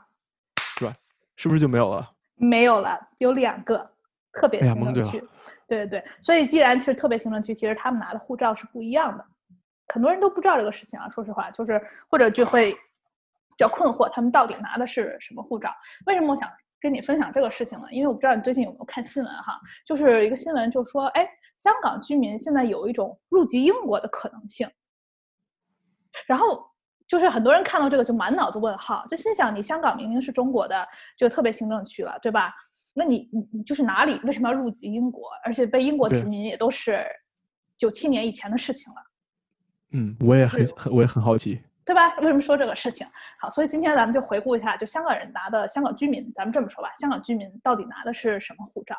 [0.78, 0.96] 是吧？
[1.36, 2.10] 是不是就没有了？
[2.36, 3.92] 没有了，有两个
[4.32, 5.20] 特别行政区。
[5.68, 9.26] 对对对，所以既然其实特别行政区，其实他们拿的护照是不一样的。
[9.94, 12.74] 很多人都不知道这个事情啊，说实话，就是或者就会
[13.58, 15.74] 比较困惑，他们到底拿的是什么护照？
[16.06, 16.48] 为什么我想
[16.80, 17.88] 跟你分享这个事情呢？
[17.92, 24.70] 因为我不知道你最近有没有看新闻哈，就是一个新闻就说，哎，香港居民现在有一种入籍英国的可能性，
[26.28, 26.66] 然后。
[27.10, 32.54] 就是很多人看到这个就满脑子问号，就心想：你香港明明是中国的这个特别行政区了，对吧？
[32.94, 35.30] 那你你你就是哪里为什么要入籍英国？
[35.46, 37.06] 而且被英国殖民也都是
[37.78, 39.02] 九七年以前的事情了。
[39.92, 42.14] 嗯，我也很很我也很好奇，对吧？
[42.18, 43.08] 为什么说这个事情？
[43.40, 48.96] 好，所以今天咱们就回顾一下，就香港人拿的香港居民，咱们这么说吧，香港居民到底拿的是什么护照？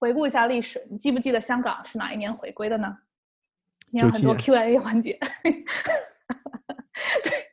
[0.00, 2.98] 回顾一下历史，你记不记得香港是哪一年回归的呢？
[3.84, 5.16] 今天很多 Q&A 环节。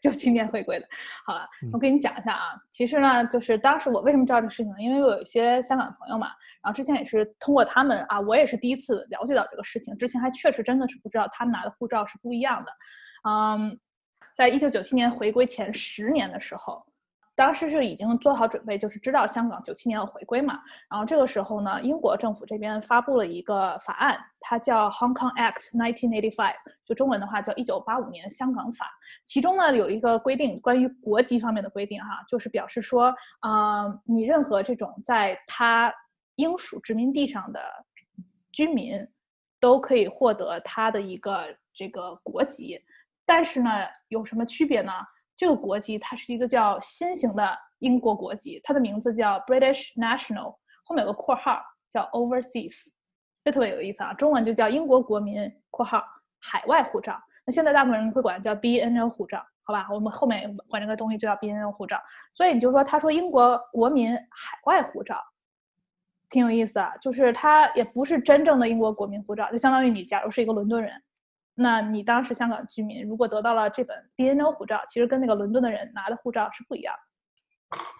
[0.01, 0.88] 九七年回归的，
[1.25, 2.53] 好了，我给你讲一下啊。
[2.71, 4.79] 其实呢，就是当时我为什么知道这个事情呢？
[4.79, 6.27] 因为我有一些香港的朋友嘛，
[6.63, 9.95] 然后之前也是通过他们啊，我也是第一次了解到这个事情。
[9.97, 12.71] 之前还确实真的是不知道他们拿的护照是不一样的。
[13.23, 13.79] 嗯，
[14.38, 16.86] 在一九九七年回归前十年的时候。
[17.36, 20.60] 当时是已经做好准备，就是知道香港九七年要回归嘛。
[20.89, 26.53] 然后这个时候呢，英国政府这边发布了一个法案，它叫 Hong Kong Act 1985，
[26.86, 28.88] 就中文的话叫一九八五年香港法。
[29.23, 35.93] 其中呢有一个规定，关于国籍方面的规定哈，就是表示说，啊，你任何这种在他
[36.36, 37.62] 英属殖民地上的
[38.51, 39.08] 居民，
[39.62, 42.77] 都可以获得他的一个这个国籍。
[43.30, 43.70] 但是呢，
[44.08, 44.92] 有什么区别呢？
[45.36, 51.62] 这个国籍它是一个叫新型的英国国籍，它的名字叫 British National，后面有个括号
[51.92, 52.88] 叫 Overseas，
[53.44, 56.04] 这特别有意思啊，中文就叫英国国民（括号
[56.39, 57.22] 海外护照）。
[57.46, 59.88] 那现在大部分人会管叫 BNO 护照，好吧？
[59.92, 62.02] 我们后面管这个东西就叫 BNO 护照。
[62.34, 65.24] 所以你就说，他说英国国民海外护照，
[66.32, 71.00] 挺有意思的，就是他也不是真正的英国国民护照，就相当于你假如是一个伦敦人。
[71.62, 76.95] 那你当时香港居民如果得到了这本 BNO 护照，其实跟那个伦敦的人拿的护照是不一样。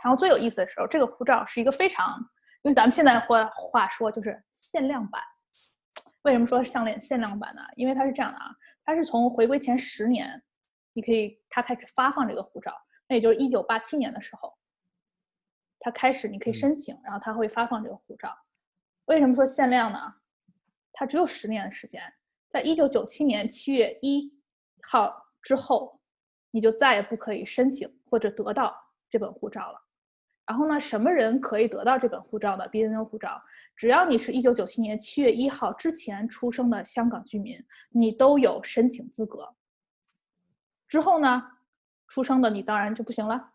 [0.02, 2.17] 然后最有意思的时候，这个护照是一个非常，
[2.62, 5.22] 用咱们现在话话说就是限量版。
[6.22, 7.62] 为什么说项链限量版呢？
[7.76, 8.50] 因为它是这样的啊，
[8.86, 10.41] 它是从回归前十年，
[10.93, 12.74] 你可以它开始发放这个护照，
[13.10, 14.58] 那也就是一九八七年的时候，
[15.80, 18.34] 它开始你可以申请，然后它会发放这个护照。
[19.06, 20.15] 为什么说限量呢？
[20.93, 22.02] 它只有十年的时间。
[22.49, 24.35] 在一九九七年七月一
[24.81, 25.99] 号之后，
[26.51, 28.75] 你就再也不可以申请或者得到
[29.07, 29.79] 这本护照了。
[30.47, 33.39] 然后呢，什么人可以得到这本护照呢？BNO 护照，
[33.75, 39.47] 只要你是一九九七年七月一号之前出生的香港居民，你都有申请资格。
[40.88, 41.43] 之后呢，
[42.07, 43.51] 出生的你当然就不行了，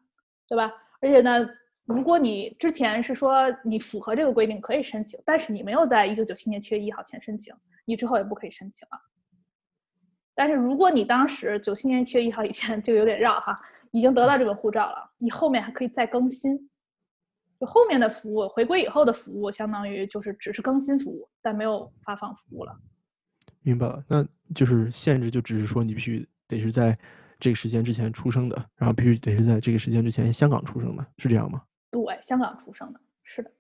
[0.46, 0.72] 对吧？
[1.00, 1.44] 而且呢，
[1.84, 7.52] 如果你之前是说你符合这个规定可以申请，但是你没有在一九九七年七月一号前申请。
[7.84, 8.98] 你之后也不可以申请了。
[10.34, 13.60] 但是如果你当时九七年七月一号以前 就有点绕哈，
[13.92, 16.70] 已经得到这个护照了，你后面还可以再更新。
[17.60, 22.76] 就后面的服务，回归以后的服务，相当于就是只是更新服务，但没有发放服务了。
[23.62, 26.98] 明白了，那就是限制，就只是说你必须得是在
[27.38, 31.62] 这个时间之前出生的，然后必须得是在这个时间之前香港出生的，是这样吗？
[31.92, 33.50] 对，香港出生的，是的。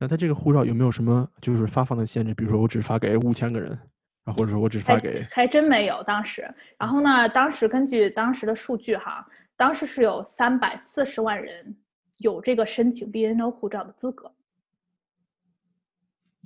[0.00, 2.32] 那他这个护照有没有什么就是发放的限制？
[2.32, 3.76] 比如说我只发给五千个人，
[4.22, 5.26] 啊，或者说我只发给……
[5.30, 6.48] 还真没有当时。
[6.78, 11.76] 然后呢，当时根据当时的数据哈，当时是有三百四十万人
[12.18, 14.32] 有这个申请 BNO 护照的资格。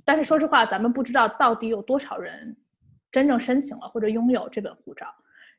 [0.03, 2.57] 但是说实话，咱们不知道到底有多少人
[3.11, 5.05] 真正申请了或者拥有这本护照。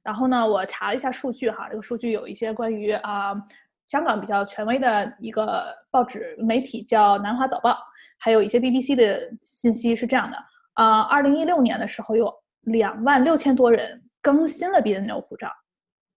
[0.02, 3.40] 然后呢，我查了一下数据哈，这个数据有一些关于啊。
[3.86, 7.70] 香港比较权威的一个报纸媒体叫《南华早报》，
[8.18, 10.36] 还有一些 BBC 的信息是这样的：
[10.74, 15.50] 啊，二零一六年的时候有两万六千多人更新了 BNO 护照。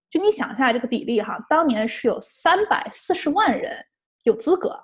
[0.09, 3.75] 就你想一下这个比例哈，当年是有三百四十万人
[4.23, 4.79] 有资格，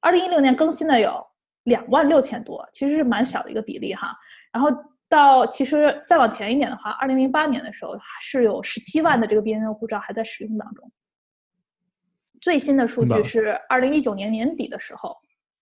[0.00, 1.20] 二零一六年更新的有
[1.64, 4.16] 两万六千多，其实是蛮小的一个比例哈。
[4.52, 4.70] 然后
[5.08, 10.88] 到其实再往前一点的话，二零零八年的时候是有十七万的这个 BNO 护照还在使用当中。
[12.40, 15.16] 最新的数据是二零一九年年底的时候，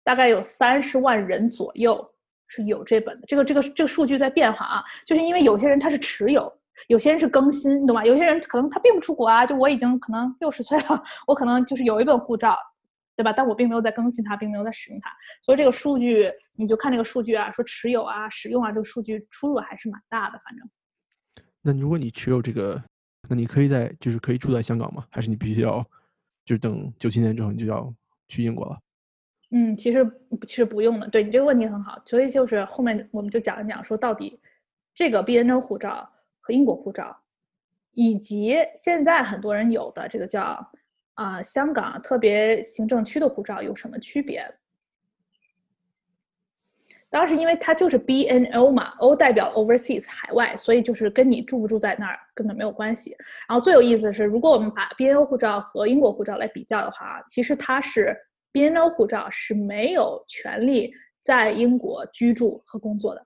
[0.04, 2.06] 大概有三十万人左右
[2.48, 3.26] 是有这本的。
[3.26, 6.52] 这个这个这个数据在变化啊，就是因为有些人他是持有，
[6.88, 8.04] 有些人是更新，你懂吗？
[8.04, 12.56] 有些人可能他并不出国啊，就我已经可能六十岁了，我可能就是有一本护照，
[13.16, 13.32] 对吧？
[13.32, 15.10] 但我并没有在更新它，并没有在使用它，
[15.42, 20.68] 所以这个数据你就看这个数据啊，说持有啊、使用啊，这个数据出入还是蛮大的，反正。
[21.60, 22.82] 那如果你持有这个，
[23.28, 25.04] 那你可以在就是可以住在香港吗？
[25.10, 25.86] 还是你必须要？
[26.44, 27.92] 就等九七年之后，你就要
[28.28, 28.78] 去英国了。
[29.50, 30.10] 嗯，其实
[30.46, 31.08] 其实不用了。
[31.08, 34.40] 对你这个问题很好，所以就是后面我们就讲一讲，说到底
[34.94, 37.16] 这个 BNO 护照和英国护照，
[37.92, 40.70] 以及现在很多人有的这个叫
[41.14, 44.42] 啊香港特别行政区的护照有什么区别？
[47.12, 53.14] 当时因为它就是 BNO 嘛，O 代表 Overseas 海外，所以就是跟你住不住在那儿根本没有关系。
[53.46, 58.16] 然后最有意思的是，如果我们把 BNO 护照和英国护照来比较的话，其实它是
[58.54, 60.90] BNO 护照是没有权利
[61.22, 63.22] 在英国居住和工作的，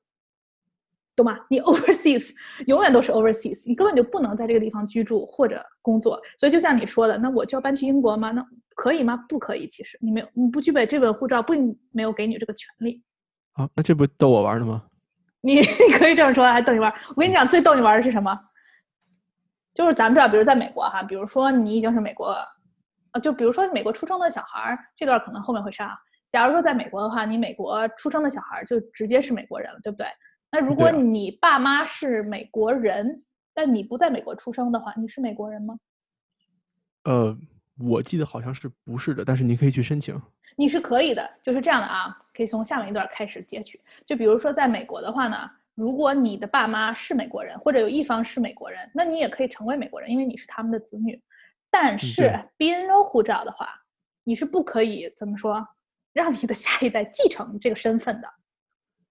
[1.14, 1.38] 懂吗？
[1.48, 2.32] 你 Overseas
[2.66, 6.20] 永远都是 Overseas，你根本就不能在这个地方居住或者工作。
[6.38, 8.32] 所以就像你说的，那我就要搬去英国吗？
[8.32, 8.44] 那
[8.74, 9.16] 可以吗？
[9.28, 9.68] 不可以。
[9.68, 13.00] 其实你没有，你不具备这本护照，并没有给你这个权利。
[13.56, 14.84] 啊，那这不逗我玩的吗？
[15.40, 15.62] 你你
[15.98, 16.92] 可以这么说，还逗你玩。
[17.10, 18.38] 我跟你讲，最逗你玩的是什么？
[19.74, 22.36] 就是咱们知道，比如在美国哈，比如说你已经是美国，
[23.12, 25.90] 呃，就比如说美国出生的小孩儿，这段可能后面会上。
[26.32, 30.06] 假如说在美国的话，你美国出生的小孩儿就直接是美国人了，对不对？
[30.50, 33.22] 那如果你爸妈是美国人，
[33.54, 35.76] 但你不在美国出生的话，你是美国人吗？
[37.04, 37.38] 呃。
[37.78, 40.20] 我记得好像是不是的，但是你可以去申请。
[40.56, 43.78] 你是可以的，就是这样的啊，可以从下面一段开始截取。
[44.06, 51.20] 就比如说在美国的话呢，如果你的爸妈是美国人，或者有一方是美国人，那你也可以成为美国人，因为你是他们的子女。
[51.70, 53.68] 但是 BNO 护照的话，
[54.24, 55.66] 你是不可以怎么说，
[56.14, 58.28] 让你的下一代继承这个身份的。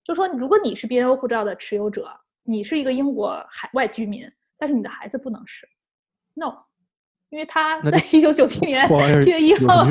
[0.04, 2.10] 就说如果你是 BNO 护照的持有者，
[2.42, 5.70] 你是一个英国海外居民，但是你的孩子不能是
[6.34, 6.66] ，no。
[7.30, 8.88] 因为他在一九九七年
[9.20, 9.84] 七月一号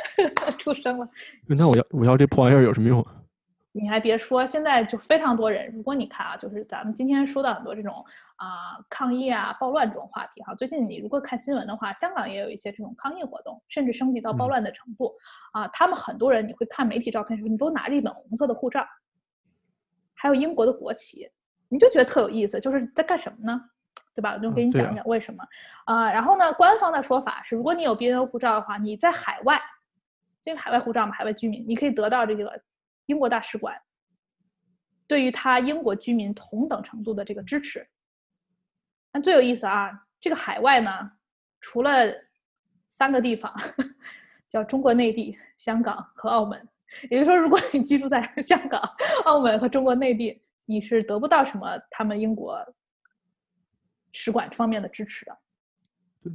[0.58, 1.08] 出生了。
[1.46, 3.04] 那我要我要这破玩意儿有什么用？
[3.72, 5.70] 你还别说，现在就非常多人。
[5.72, 8.04] 如果你看啊，就是咱们今天说到很多这种
[8.36, 10.54] 啊抗议啊暴乱这种话题哈。
[10.56, 15.12] 最近你如果看新闻的话，香港也有一些这种抗议活动，甚至升级到暴乱的程度
[15.52, 15.68] 啊。
[15.68, 18.84] 他们很多人你会看媒体照片的时候，你都拿着一本红色的护照，
[20.14, 21.30] 还有英国的国旗，
[21.68, 23.60] 你就觉得特有意思，就是在干什么呢？
[24.18, 24.32] 对吧？
[24.34, 25.44] 我就给你讲讲为什么
[25.84, 26.10] 啊。
[26.10, 29.60] 然后呢，官方的说法是，如果你有 BNO 护照的话，你在海外，
[30.42, 32.60] 因为海外护照嘛，海外居民，你可以得到这个
[33.06, 33.80] 英国大使馆
[35.06, 37.86] 对于他英国居民同等程度的这个支持。
[39.12, 40.90] 那最有意思啊，这个海外呢，
[41.60, 42.12] 除了
[42.90, 43.54] 三个地方，
[44.50, 46.68] 叫中国内地、香港和澳门。
[47.08, 48.82] 也就是说，如果你居住在 香港、
[49.26, 52.58] 澳门和中国内地，你是得不到什么他们英国。
[54.20, 55.38] 使馆方面的支持的，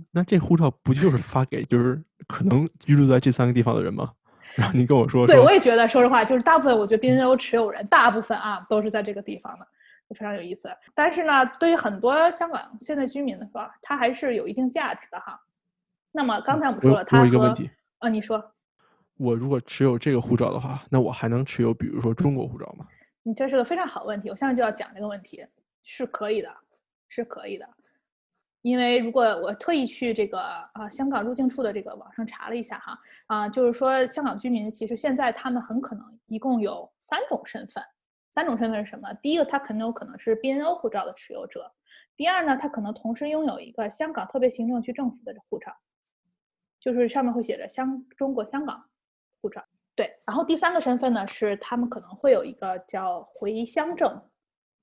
[0.10, 4.14] 那这护照不就是发给就是可能居住在这三个地方的人吗？
[4.56, 9.68] 然后你跟我说，对我也觉得，说实话，就是大部分我觉得 BNO 持有人，大部分啊都是在这个地方的，
[10.08, 10.70] 就非常有意思。
[10.96, 15.38] 但是呢，对于很多香港现在居民的说，它还是有一定价值的哈。
[16.14, 17.70] 那么刚才我们说了，他有一个问题
[18.00, 18.54] 啊，你说，
[19.18, 22.88] 我如果持有这个护照的话，那我还能持有比如说中国护照吗？
[23.24, 25.46] 你这是个非常好的问题，我下面就要讲这个问题，
[25.84, 26.50] 是可以的。
[27.14, 27.70] 是可以的，
[28.64, 30.40] 因为如果我特意去这个
[30.74, 32.98] 啊香港入境处的这个网上查了一下哈
[33.28, 37.84] 啊，就是说香港居民其实现在他们很可能一共有三种身份，
[38.32, 39.14] 三种身份是什么？
[39.22, 41.72] 第一个他肯定有可能是 BNO 护照的持有者，
[42.16, 45.72] 第二呢他可能同时拥有一个香港特别行政区政府的护照，
[46.80, 48.84] 就是上面会写着香中国香港
[49.40, 49.64] 护照，
[49.96, 54.20] 对，然后第三个身份呢是他们可能会有一个叫回乡证。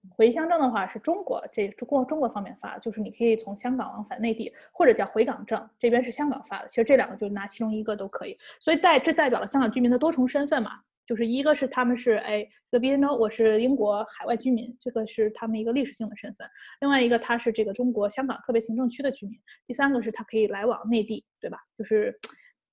[0.09, 6.69] 回乡证的话是中国这中国中国方面发的，就是你可以从香港往返内地，或者叫回港证，这边是香港发的。
[6.69, 8.39] 其实这两个就拿其中一个都可以。
[8.61, 10.73] 所以代这代表了香港居民的多重身份嘛，
[11.05, 16.49] 就是一个是他们是哎这个 BNO，我是英国海外居民，这个是他们一个历史性的身份。
[16.81, 19.39] 另外一个他是这个中国香港特别行政区的居民。
[19.67, 21.59] 第三个是他可以来往内地，对吧？
[21.77, 22.19] 就是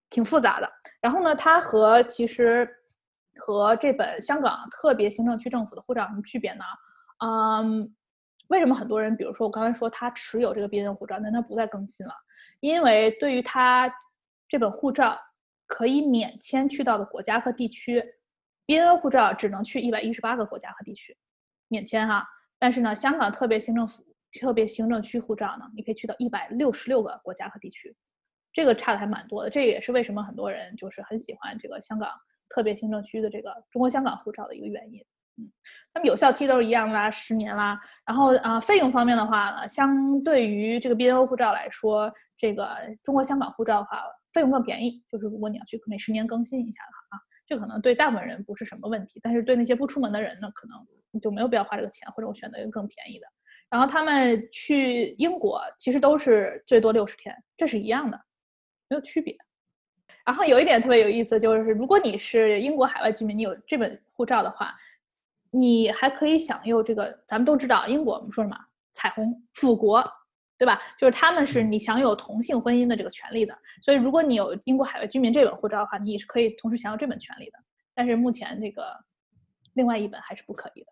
[0.09, 0.69] 挺复杂的。
[1.01, 2.65] 然后呢，它和其实
[3.35, 6.63] 和这本香港特别行政区政府的护照有什么区别呢？
[7.19, 7.93] 嗯，
[8.49, 12.13] 为什么很多人，比如说我刚才说他持有这个 B N 护照，但他不再更新了？
[12.59, 13.91] 因为对于他
[14.47, 15.17] 这本护照
[15.65, 18.03] 可以免签去到的国家和地区
[18.65, 21.17] ，B N 护照只能去一百一十八个国家和地区，
[21.67, 22.25] 免签哈。
[22.59, 24.03] 但是呢，香港特别行政府
[24.39, 27.95] 特别行政区护照呢，你可以去到一百六十六个国家和地区，
[28.53, 29.49] 这个差的还蛮多的。
[29.49, 32.11] 这也是为什么很多人就是很喜欢这个香港
[32.49, 35.03] 特别行政区的这个中国香港护照的一个原因。
[35.39, 35.45] 嗯，
[35.93, 37.79] 那么有效期都是一样的啦，十年啦。
[38.05, 44.01] 然后啊，费用方面的话呢，相对于这个 BNO 护照来说，这个中国香港护照的话，
[44.33, 45.03] 费用更便宜。
[45.09, 53.27] 就是如果你要去每十年更新一下的话啊，这可能对大部分人不是什么问题，但是对那些不出门的人呢，可能就没有必要花这个钱，或者我选择一个更便宜的。
[53.69, 58.19] 然后他们去英国其实都是最多六十天，这是一样的，
[58.89, 59.37] 没有区别。
[60.25, 64.75] 然后有一点特别有意思，就是如果你是英国海外居民，你有这本护照的话。
[65.51, 68.57] 你还可以享有这个，咱们都知道，英国我们说什么
[68.93, 70.03] 彩虹富国，
[70.57, 70.81] 对吧？
[70.99, 73.57] 就是他们是你享有同性婚姻的这个权利的。
[73.81, 77.59] 所以如果你有英国海外居民这本护照的话，你是可以同时享有这本权利的。
[77.93, 78.95] 但是目前这个
[79.73, 80.87] 另外一本还是不可以的。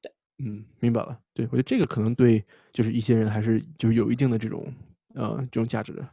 [0.00, 1.18] 对，嗯，明白了。
[1.34, 4.72] 对我觉得这个可能对就是一些人还是就是有一定的这种
[5.14, 6.08] 呃这种价值的。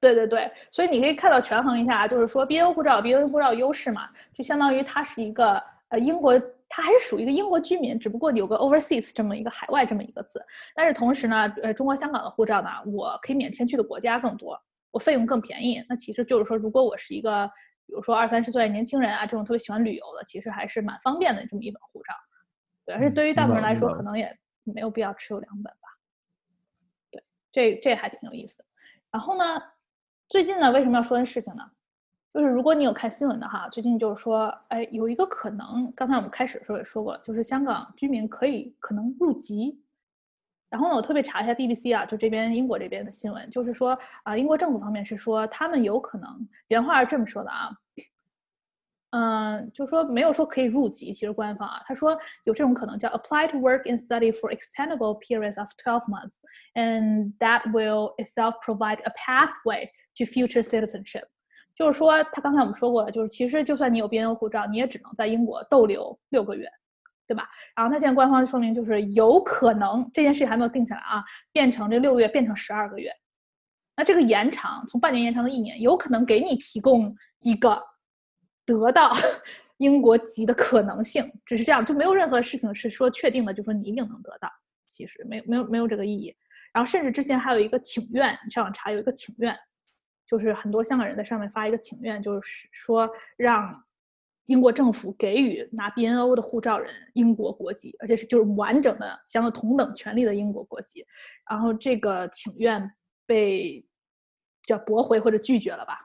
[0.00, 5.62] 对对对，所以你可以看到权衡一下，就是说 BNO 护照，BNO 护照优势嘛，就相当于它是一个。
[5.88, 10.44] 呃，英国它还是属于一个英国居民，只不过有个 overseas 这么一个海外这么一个字。
[10.74, 14.60] 但是同时呢，呃，中国香港的护照呢，我可以免签去的国家更多，
[14.90, 15.84] 我费用更便宜。
[15.88, 17.46] 那其实就是说，如果我是一个，
[17.86, 22.12] 比如说二三十岁年轻人啊，这种特别喜欢旅游的，其实还是蛮方便的这么一本护照。
[22.84, 25.88] 对，而且对于大部分人来说，可能也没有必要持有两本吧。
[27.10, 27.22] 对，
[27.52, 28.64] 这这还挺有意思的。
[29.12, 29.44] 然后呢，
[30.28, 31.62] 最近呢，为什么要说这事情呢？
[32.36, 39.82] 就是如果你有看新闻的哈，最近就是说，哎，有一个可能，刚才我们开始的时候也说过了，就是香港居民可以可能入籍。
[40.68, 46.28] 然后呢，我特别查一下 BBC 啊，就这边英国这边的新闻，就是说啊，英国政府方面是说他们有可能，
[46.68, 47.70] 原话是这么说的啊，
[49.12, 52.12] 嗯，就说没有说可以入籍，其实官方啊，他说
[52.44, 59.00] 有这种可能叫 apply to work and study for extendable periods of twelve months，and that will itself provide
[59.04, 61.24] a pathway to future citizenship。
[61.76, 66.66] 就是说，他刚才我们说过了，就是其实就算你有 BNO 护照，你也只能在英国逗留六个月，
[67.26, 67.46] 对吧？
[67.76, 71.22] 然后他现在官方说明就是有可能这件事情还没有定下来啊，
[71.52, 73.12] 变成这六个月变成十二个月，
[73.94, 77.78] 那这个延长从半年延长到一年，有可能给你提供一个
[78.64, 79.12] 得到
[79.76, 84.50] 英国籍的可能性，只是这样，就没有任何事情是说确定的，就说你一定能得到，
[84.88, 86.34] 其实没有没有没有这个意义。
[86.72, 89.54] 然后甚至之前还有一个请愿，你上网查有一个请愿。
[90.26, 93.82] 就是很多香港人在上面发一个请愿，就是说让
[94.46, 101.04] 英国政府给予拿 BNO 的护照人英国国籍，而且是就是完整的享有同等权利的英国国籍。
[101.48, 102.88] 然后这个请愿
[103.26, 103.84] 被
[104.64, 105.98] 叫驳回或者拒绝了吧？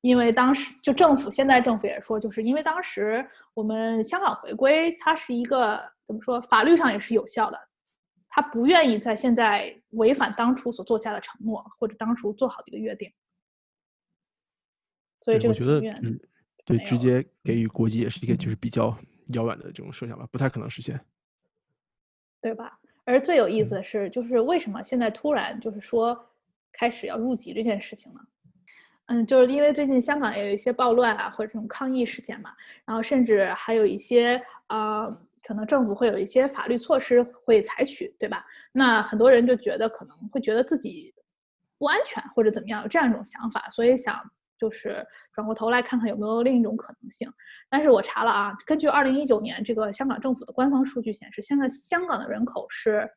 [0.00, 7.58] 因为当时就政府现在政府也说，就是因为当时我们香港回归，它是一个怎么说，法律上也是有效的，
[8.28, 13.12] 他不愿意在现在违反当初所做下的承诺或者当初做好的一个约定。
[15.20, 16.18] 所以这个我觉得，嗯，
[16.64, 18.96] 对，直接给予国籍也是一个就是比较
[19.28, 20.98] 遥远的这种设想吧，不太可能实现，
[22.40, 22.78] 对吧？
[23.04, 26.18] 而最有意思的是，就是为什么现在突然就是说
[26.72, 28.20] 开始要入籍这件事情呢？
[29.06, 32.52] 嗯，就是因为最近香港也有一些暴乱啊，或者这种抗议事件嘛，
[32.84, 35.06] 然后甚至还有一些啊，
[35.42, 38.44] 可能政府会有一些法律措施会采取，对吧？
[38.72, 41.14] 那很多人就觉得可能会觉得自己
[41.78, 44.14] 不安全或者怎么样，有这样一种想法，所以想。
[44.58, 47.30] 就是转过头来看看有没有另一种可能性，
[47.70, 53.08] 但是我查了啊，根据二零一九年这个香港政府的官方数据显示，现在香港的人口是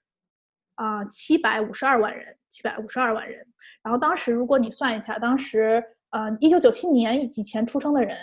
[0.76, 3.46] 啊七百五十二万人，七百五十二万人。
[3.84, 8.16] 然后当时如果你算一下，当时呃一九九七年以前出生的人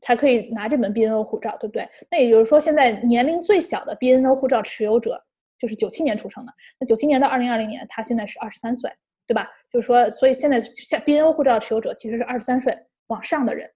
[0.00, 1.88] 才可以拿这本 BNO 护照，对不对？
[2.10, 5.20] 那也就是说，现在年龄最小的 BNO 护照持有者
[5.58, 6.52] 就是九七年出生的。
[6.78, 8.88] 那九七年到二零二零年，他现在是二十三岁。
[9.28, 9.46] 对吧？
[9.70, 12.74] 就是说，所以现在像 BNO 护照持有者其实是二十三岁
[13.08, 13.70] 往上的人。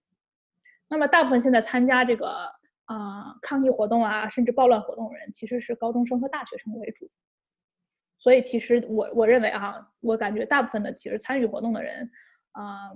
[0.88, 2.26] 那么大部分现在参加这个
[2.86, 7.10] 啊抗议活动啊，甚至暴乱活动的人，其实是高中生和大学生为主。
[8.18, 12.10] 所以其实我我认为啊，我感觉大部分的其实参与活动的人
[12.52, 12.90] 啊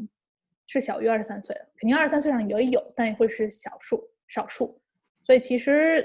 [0.67, 4.81] 是小于二十三岁的，肯定二十三岁上也有，但也会是少数少数。
[5.25, 6.03] 所以其实。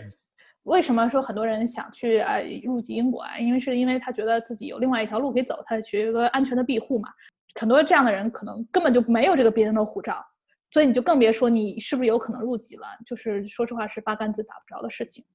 [0.64, 3.38] 为什么说很多人想去啊入籍英国啊？
[3.38, 7.10] 因为是因为他觉得自己有另外一条路可以走，他学一个安全的庇护嘛。
[7.56, 10.24] 很多这样的人可能根本就没有这个别人的护照，
[10.70, 12.88] 所以你就更别说你是不是有可能入籍了。
[13.06, 15.26] 就是说实话是八竿子打不着的事情。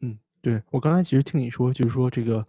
[0.00, 2.46] 嗯，对我刚才其实听你说，就是说这个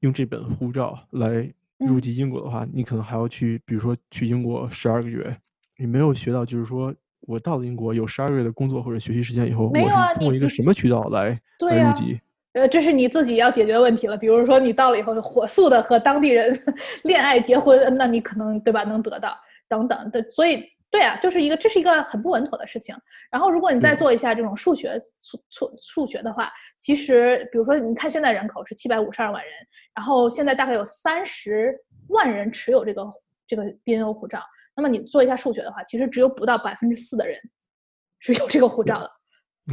[0.00, 5.36] 用这本护照来入籍英国的话，你可能还要去，比如说去英国十二个月，
[5.78, 12.20] 你没有学到就是说我到了英国有十二个月的工作或者学习时间以后，我没有啊是通过一个什么渠道来来入籍？
[12.52, 14.16] 呃，这是你自己要解决的问题了。
[14.16, 16.52] 比如说，你到了以后火速的和当地人
[17.04, 20.20] 恋爱结婚，那你可能对吧能得到等等的。
[20.32, 22.92] 所以，对啊，就是一个这是一个很不稳妥的事情。
[23.30, 29.52] 然后，如果你再嗯做一下这种数学数数数学的话，其实比如说，你看现在人口是七百五十二万人，
[29.94, 31.72] 然后现在大概有三十
[32.08, 33.06] 万人持有这个
[33.46, 34.40] 这个 BNO 护照。
[34.80, 37.38] 那么你做一下数学的话，其实只有不到百分之四的人
[38.18, 39.10] 是有这个护照的。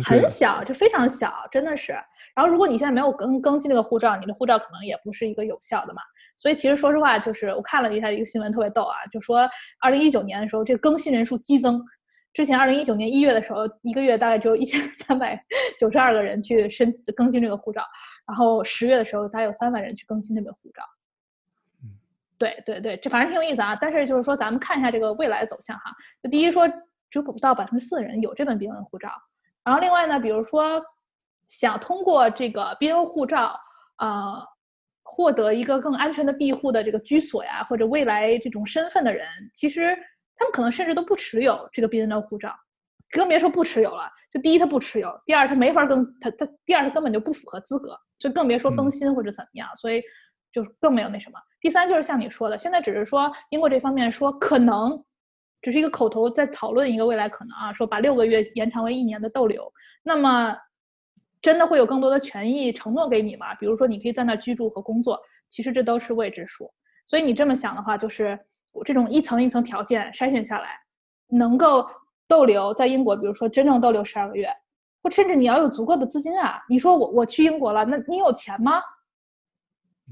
[0.03, 1.93] 很小，就非常小，真的是。
[2.36, 6.01] 然后，如果你现在没有更更新这个护照，你的护照可能也不是一个有效的嘛。
[6.38, 9.49] 所以，其实说实话，就是我看了一下一个新闻，特别逗啊，就说
[9.82, 11.82] 二零一九年的时候，这个更新人数激增。
[12.34, 15.41] 之前二零一九年一月的时候，一个月大概只有一千三百
[15.80, 17.82] 九十二个人去申更新这个护照，
[18.28, 20.84] 然后十月的时候，大概有三万人去更新这个护照。
[22.38, 23.76] 嗯对对对，这反正挺有意思啊。
[23.76, 25.92] 但是就是说，咱们看一下这个未来走向哈。
[26.22, 26.68] 就第一说，
[27.10, 29.10] 只有不到百分之四的人有这本 BNO 护照。
[29.64, 30.82] 然后另外呢，比如说
[31.48, 33.60] 想通过这个 BNO 护照，
[33.98, 34.46] 呃，
[35.04, 39.96] 获得一个更安全的庇护的这个居所呀，或者未来这种身份的人，其实
[40.36, 42.56] 他们可能甚至都不持有这个 BNO 护照，
[43.12, 44.10] 更别说不持有了。
[44.32, 50.04] 就第一他不持有，第二他没法更他他第二他根本就不符合资格，就更别说更嗯新或者怎么样，所以
[50.52, 51.40] 就更没有那什么。
[51.62, 55.03] 第三就是像你说的，现在只是说英国这方面说可能。
[55.60, 59.70] 只是一个口头在讨论一个未来可能啊，说把六个月延长为一年的逗留，
[60.03, 60.55] 那么
[61.41, 63.55] 真的会有更多的权益承诺给你吗？
[63.55, 66.72] 比如说你可以在那居住和工作，其实这都是未知数。
[67.08, 68.39] 所以你这么想的话，就是
[68.86, 70.80] 这种一层一层条件筛选下来，
[71.28, 71.88] 能够
[72.28, 74.47] 逗留在英国，比如说真正逗留十二个月，
[75.01, 76.62] 或甚至你要有足够的资金啊。
[76.70, 78.80] 你说我我去英国了，那你有钱吗？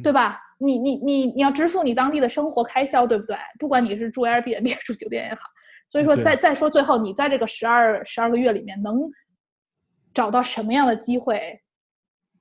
[0.04, 0.40] 对吧？
[0.58, 3.36] 你你你你要支付你当地的生活开销，对不对？
[3.60, 5.42] 不管你是住 Airbnb 住酒店也好，
[5.90, 9.02] 所以说再再说最后，你在这个十二十二个月里面能
[10.14, 11.60] 找到什么样的机会，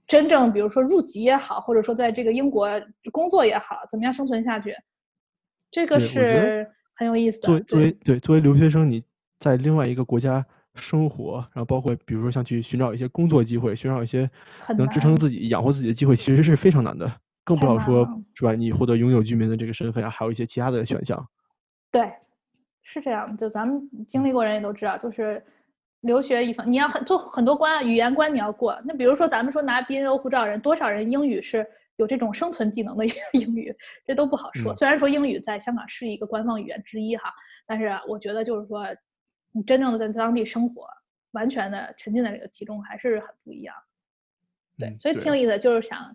[0.07, 2.69] 真正比如说入籍也好，或者说在这个英国
[3.11, 4.75] 工作也好，怎么样生存下去，
[5.71, 7.47] 这个是很有意思的。
[7.47, 9.03] 作为作对为对作为留学生，你
[9.41, 10.47] 在另外一个国家
[10.77, 14.31] 生活，然后包括比如说像去寻找一些工作机会，寻找一些
[14.79, 17.21] 能支撑自己、养活自己的机会，其实是非常难的。
[17.45, 18.53] 更不太要说是吧？
[18.55, 21.29] 你获得永久居民的这个身份啊，还有一些其他的选项。
[21.91, 22.13] 对，
[22.83, 23.37] 是这样。
[23.37, 25.45] 就咱们经历过人也都知道，就是
[26.01, 28.81] 留学一方，你要很做很多关，语言关你要过。
[28.85, 31.67] 那比如说咱们说拿 BNO 护照人，多少人英语是
[31.97, 33.75] 有这种生存技能的 英语，
[34.05, 34.73] 这都不好说。
[34.73, 37.33] 嗯虽然说英语在香港是一个官方语言之一哈，
[37.67, 38.87] 但是我觉得就是说，
[39.53, 40.87] 你真正的在当地生活，
[41.33, 43.75] 完全的沉浸在这个其中，还是很不一样。
[44.77, 46.15] 对，嗯所以挺有意思，就是想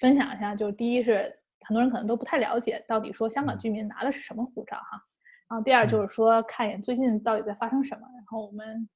[0.00, 1.32] 分享一下，就是第一是
[1.62, 5.02] 很多人可能都不太了解到底说香港嗯居民拿的是什么护照哈，
[5.48, 8.88] 然后第二就嗯是说看一眼最近到底在发生什么，然后我们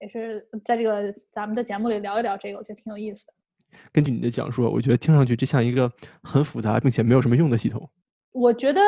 [0.00, 3.32] 也是在这个咱们的节目里聊一聊这个，我觉得挺有意思的。
[3.92, 5.90] 根据你的讲述，我觉得听上去这像一个
[6.22, 7.88] 很复杂并且没有什么用的系统。
[8.32, 8.80] 我觉得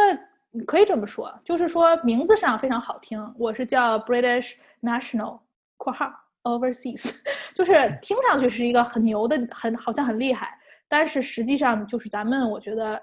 [0.66, 5.40] 可以这么说，就是说名字上非常好听，我是叫 British National（
[5.76, 6.12] 括号
[6.42, 7.22] Overseas），
[7.54, 10.57] 就是听上去是一个很牛的，很好像很厉害，
[10.88, 13.00] 但是实际上就是咱们我觉得，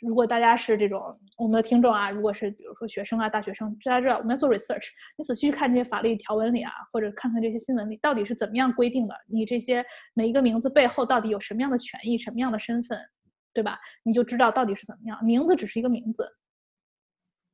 [0.00, 9.84] 如果大家是这种我们的听众啊，如果是比如说学生啊、大学生，大家知道我们要做 research，你仔细去看这些法律条文里啊，或者看看这些新闻里到底是怎么样规定的，你这些
[10.14, 12.98] 每一个名字背后到底有什么样的权益、什么样的身份，
[13.54, 13.78] 对吧？
[14.02, 15.24] 你就知道到底是怎么样。
[15.24, 16.28] 名字只是一个名字，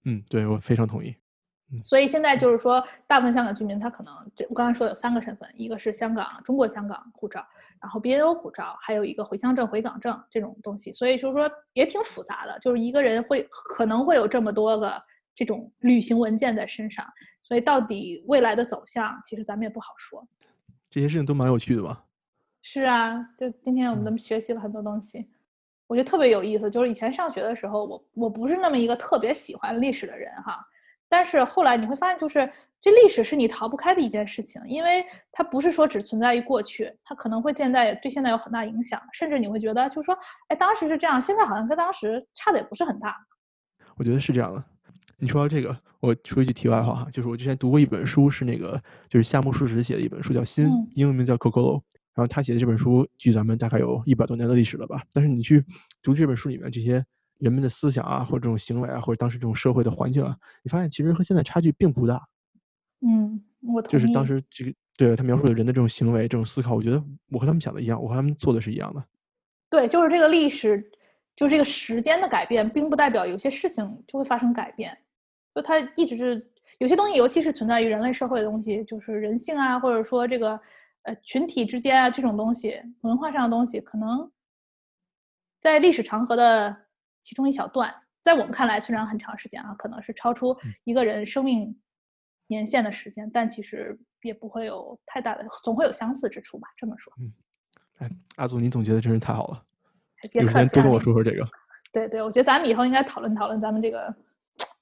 [0.07, 1.15] 嗯，对我非常同意。
[1.85, 7.47] 所以现在就是说，大部分香港居民他可能这我刚才说有三个身份，一个是香港中国香港护照，
[7.81, 10.93] 然后 BNO 护照，还有一个回乡证、回港证这种东西。
[10.93, 15.01] 所以就是说也挺复杂的，就是一个人会可能会有这么多个
[15.35, 17.07] 这种旅行文件在身上。
[17.43, 20.27] 所以到底未来的走向，其实咱们也不好说。
[20.91, 22.05] 这些事情都蛮有趣的吧？
[22.63, 25.27] 是啊，就今天我们嗯学习了很多东西，
[25.87, 26.69] 我觉得特别有意思。
[26.69, 30.59] 就是以前上学的时候，我我不是那么一个特别喜欢历史的人哈，
[31.09, 32.51] 但是后来你会发现，就是
[32.81, 40.17] 这历史是你逃不开的一件事情，因为它不是说只存在于过去，它可能会现在对现在有很大影响，甚至你会觉得就是说，
[40.49, 43.17] 哎，当时是这样，现在好像跟当时差的也不是很大。
[43.97, 44.65] 我觉得是这样的。
[45.19, 51.79] 你说到这个，我说一句题外话哈，就是我之前读过一本书，是那个就是夏目漱石写的一本书，叫《心》嗯，英文名叫《Kokoro》。
[52.15, 55.03] 然后他写的这本书，距咱们大概有一百多年的历史了吧？
[55.13, 55.65] 但是你去
[56.03, 57.05] 读这本书里面这些
[57.39, 62.27] 人们的思想啊，或者这种行为啊，或者当时这种社会的环境啊，你发现其实和现在差距并不大。
[63.01, 63.93] 嗯，我同意。
[63.93, 69.05] 就是当时这个对他描述的人的这种行为、这种思考，我觉得我和他们想的一样，我和他们做的是一样的。
[69.71, 70.91] 对，就是这个历史，
[71.37, 74.97] 就这个时间的改变，并不代表有些事情就会发生改变。
[75.55, 80.59] 就它一直是有些东西，尤其是存在于人类社会的东西，就是人性啊，或者说这个
[81.03, 84.31] 呃群体之间啊这种东西，文化上的东西，可能
[85.61, 86.77] 在历史长河的
[87.21, 91.77] 其中一小段，在我们看来虽然很长时间啊，可能是超出一个人生命
[92.49, 96.69] 年限的时间，但其实也不会有太大的，总会有相似之处吧。
[96.77, 97.33] 这么说，嗯，
[97.99, 99.63] 哎，阿祖，你总结的真是太好了，
[100.33, 101.47] 别有时间多跟我说说这个。
[101.93, 104.15] 对对，我觉得咱们以后应该讨论讨论咱们这个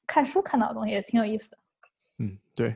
[0.06, 1.58] 看书看到的东西，也挺有意思的。
[2.18, 2.74] 嗯，对，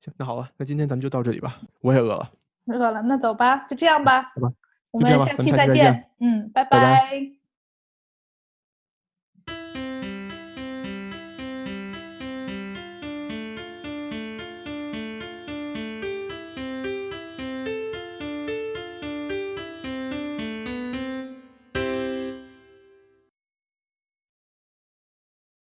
[0.00, 2.32] 行，那好了，那今天咱们就到这里吧，我也饿了。
[2.66, 4.22] 饿了，那走吧，就这样吧。
[4.34, 4.52] 好吧，
[4.90, 6.10] 我们下期再见。
[6.20, 7.37] 嗯，拜拜。